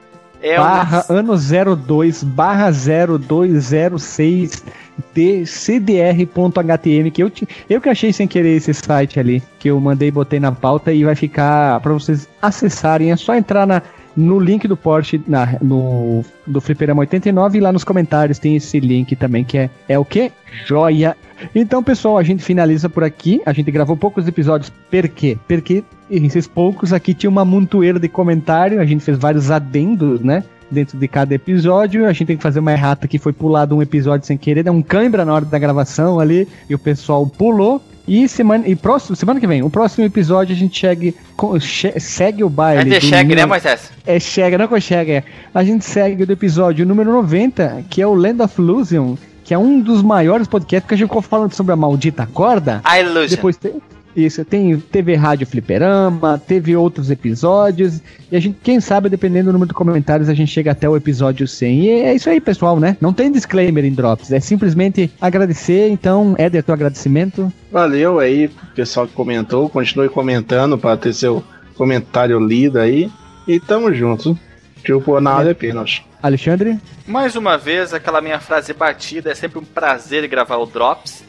[0.47, 1.14] É barra um...
[1.14, 1.34] ano
[1.76, 4.62] 02 barra 0206
[5.14, 9.80] de cdr.htm que eu, ti- eu que achei sem querer esse site ali que eu
[9.80, 13.11] mandei e botei na pauta e vai ficar para vocês acessarem.
[13.11, 13.82] É só entrar na,
[14.16, 18.78] no link do Porsche na, no do Fliperama 89 e lá nos comentários tem esse
[18.80, 20.30] link também que é é o que
[20.66, 21.16] joia!
[21.54, 23.42] Então pessoal a gente finaliza por aqui.
[23.44, 24.70] A gente gravou poucos episódios.
[24.90, 25.36] Por quê?
[25.48, 28.80] Porque esses poucos aqui tinha uma montoeira de comentário.
[28.80, 32.06] A gente fez vários adendos né dentro de cada episódio.
[32.06, 34.72] A gente tem que fazer uma errata que foi pulado um episódio sem querer, deu
[34.72, 37.80] um cãibra na hora da gravação ali e o pessoal pulou.
[38.07, 41.14] E semana, e próximo, semana que vem, o próximo episódio a gente chegue,
[41.59, 42.90] che- segue o É baile.
[42.90, 43.90] de do cheque, né, Moisés?
[44.07, 45.12] É chega, não é chega.
[45.12, 45.24] É.
[45.55, 49.59] A gente segue do episódio número 90, que é o Land of Illusion, que é
[49.59, 52.80] um dos maiores podcasts que a gente ficou falando sobre a maldita corda.
[52.84, 53.36] A Illusion.
[53.36, 53.72] Depois tem,
[54.16, 58.00] isso, tem, teve Rádio Fliperama, teve outros episódios,
[58.30, 60.96] e a gente, quem sabe, dependendo do número de comentários, a gente chega até o
[60.96, 61.80] episódio 100.
[61.80, 62.96] E é isso aí, pessoal, né?
[63.00, 65.88] Não tem disclaimer em Drops, é simplesmente agradecer.
[65.88, 67.52] Então, Éder, teu agradecimento.
[67.70, 69.68] Valeu aí, pessoal que comentou.
[69.68, 71.42] Continue comentando para ter seu
[71.76, 73.10] comentário lido aí.
[73.46, 74.38] E tamo junto.
[74.82, 76.06] Tipo, nada é pênalti.
[76.22, 76.78] Alexandre?
[77.06, 81.24] Mais uma vez, aquela minha frase batida, é sempre um prazer gravar o Drops.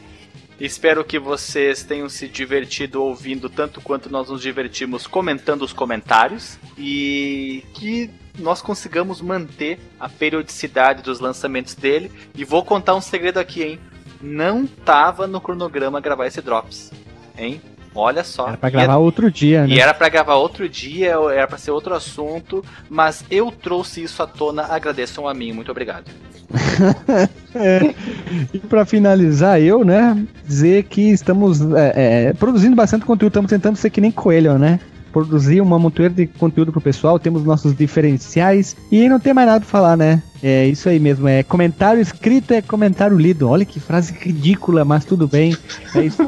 [0.58, 6.58] Espero que vocês tenham se divertido ouvindo tanto quanto nós nos divertimos comentando os comentários
[6.78, 12.10] e que nós consigamos manter a periodicidade dos lançamentos dele.
[12.34, 13.78] E vou contar um segredo aqui, hein?
[14.20, 16.90] Não tava no cronograma gravar esse Drops,
[17.36, 17.60] hein?
[17.94, 18.48] Olha só.
[18.48, 19.74] Era pra gravar outro dia, né?
[19.74, 24.22] E era pra gravar outro dia, era pra ser outro assunto, mas eu trouxe isso
[24.22, 26.10] à tona, agradeçam a mim, muito obrigado.
[27.54, 27.94] É.
[28.52, 33.76] E pra finalizar, eu, né, dizer que estamos é, é, produzindo bastante conteúdo, estamos tentando
[33.76, 34.80] ser que nem coelho, né?
[35.12, 39.60] Produzir uma montoeira de conteúdo pro pessoal, temos nossos diferenciais e não tem mais nada
[39.60, 40.22] pra falar, né?
[40.42, 43.48] É isso aí mesmo, é comentário escrito é comentário lido.
[43.48, 45.56] Olha que frase ridícula, mas tudo bem.
[45.94, 46.22] É isso,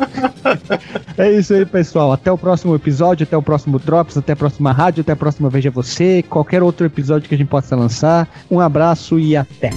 [1.19, 2.13] é isso aí, pessoal.
[2.13, 5.51] Até o próximo episódio, até o próximo Drops, até a próxima rádio, até a próxima
[5.51, 8.29] Veja Você, qualquer outro episódio que a gente possa lançar.
[8.51, 9.71] Um abraço e até.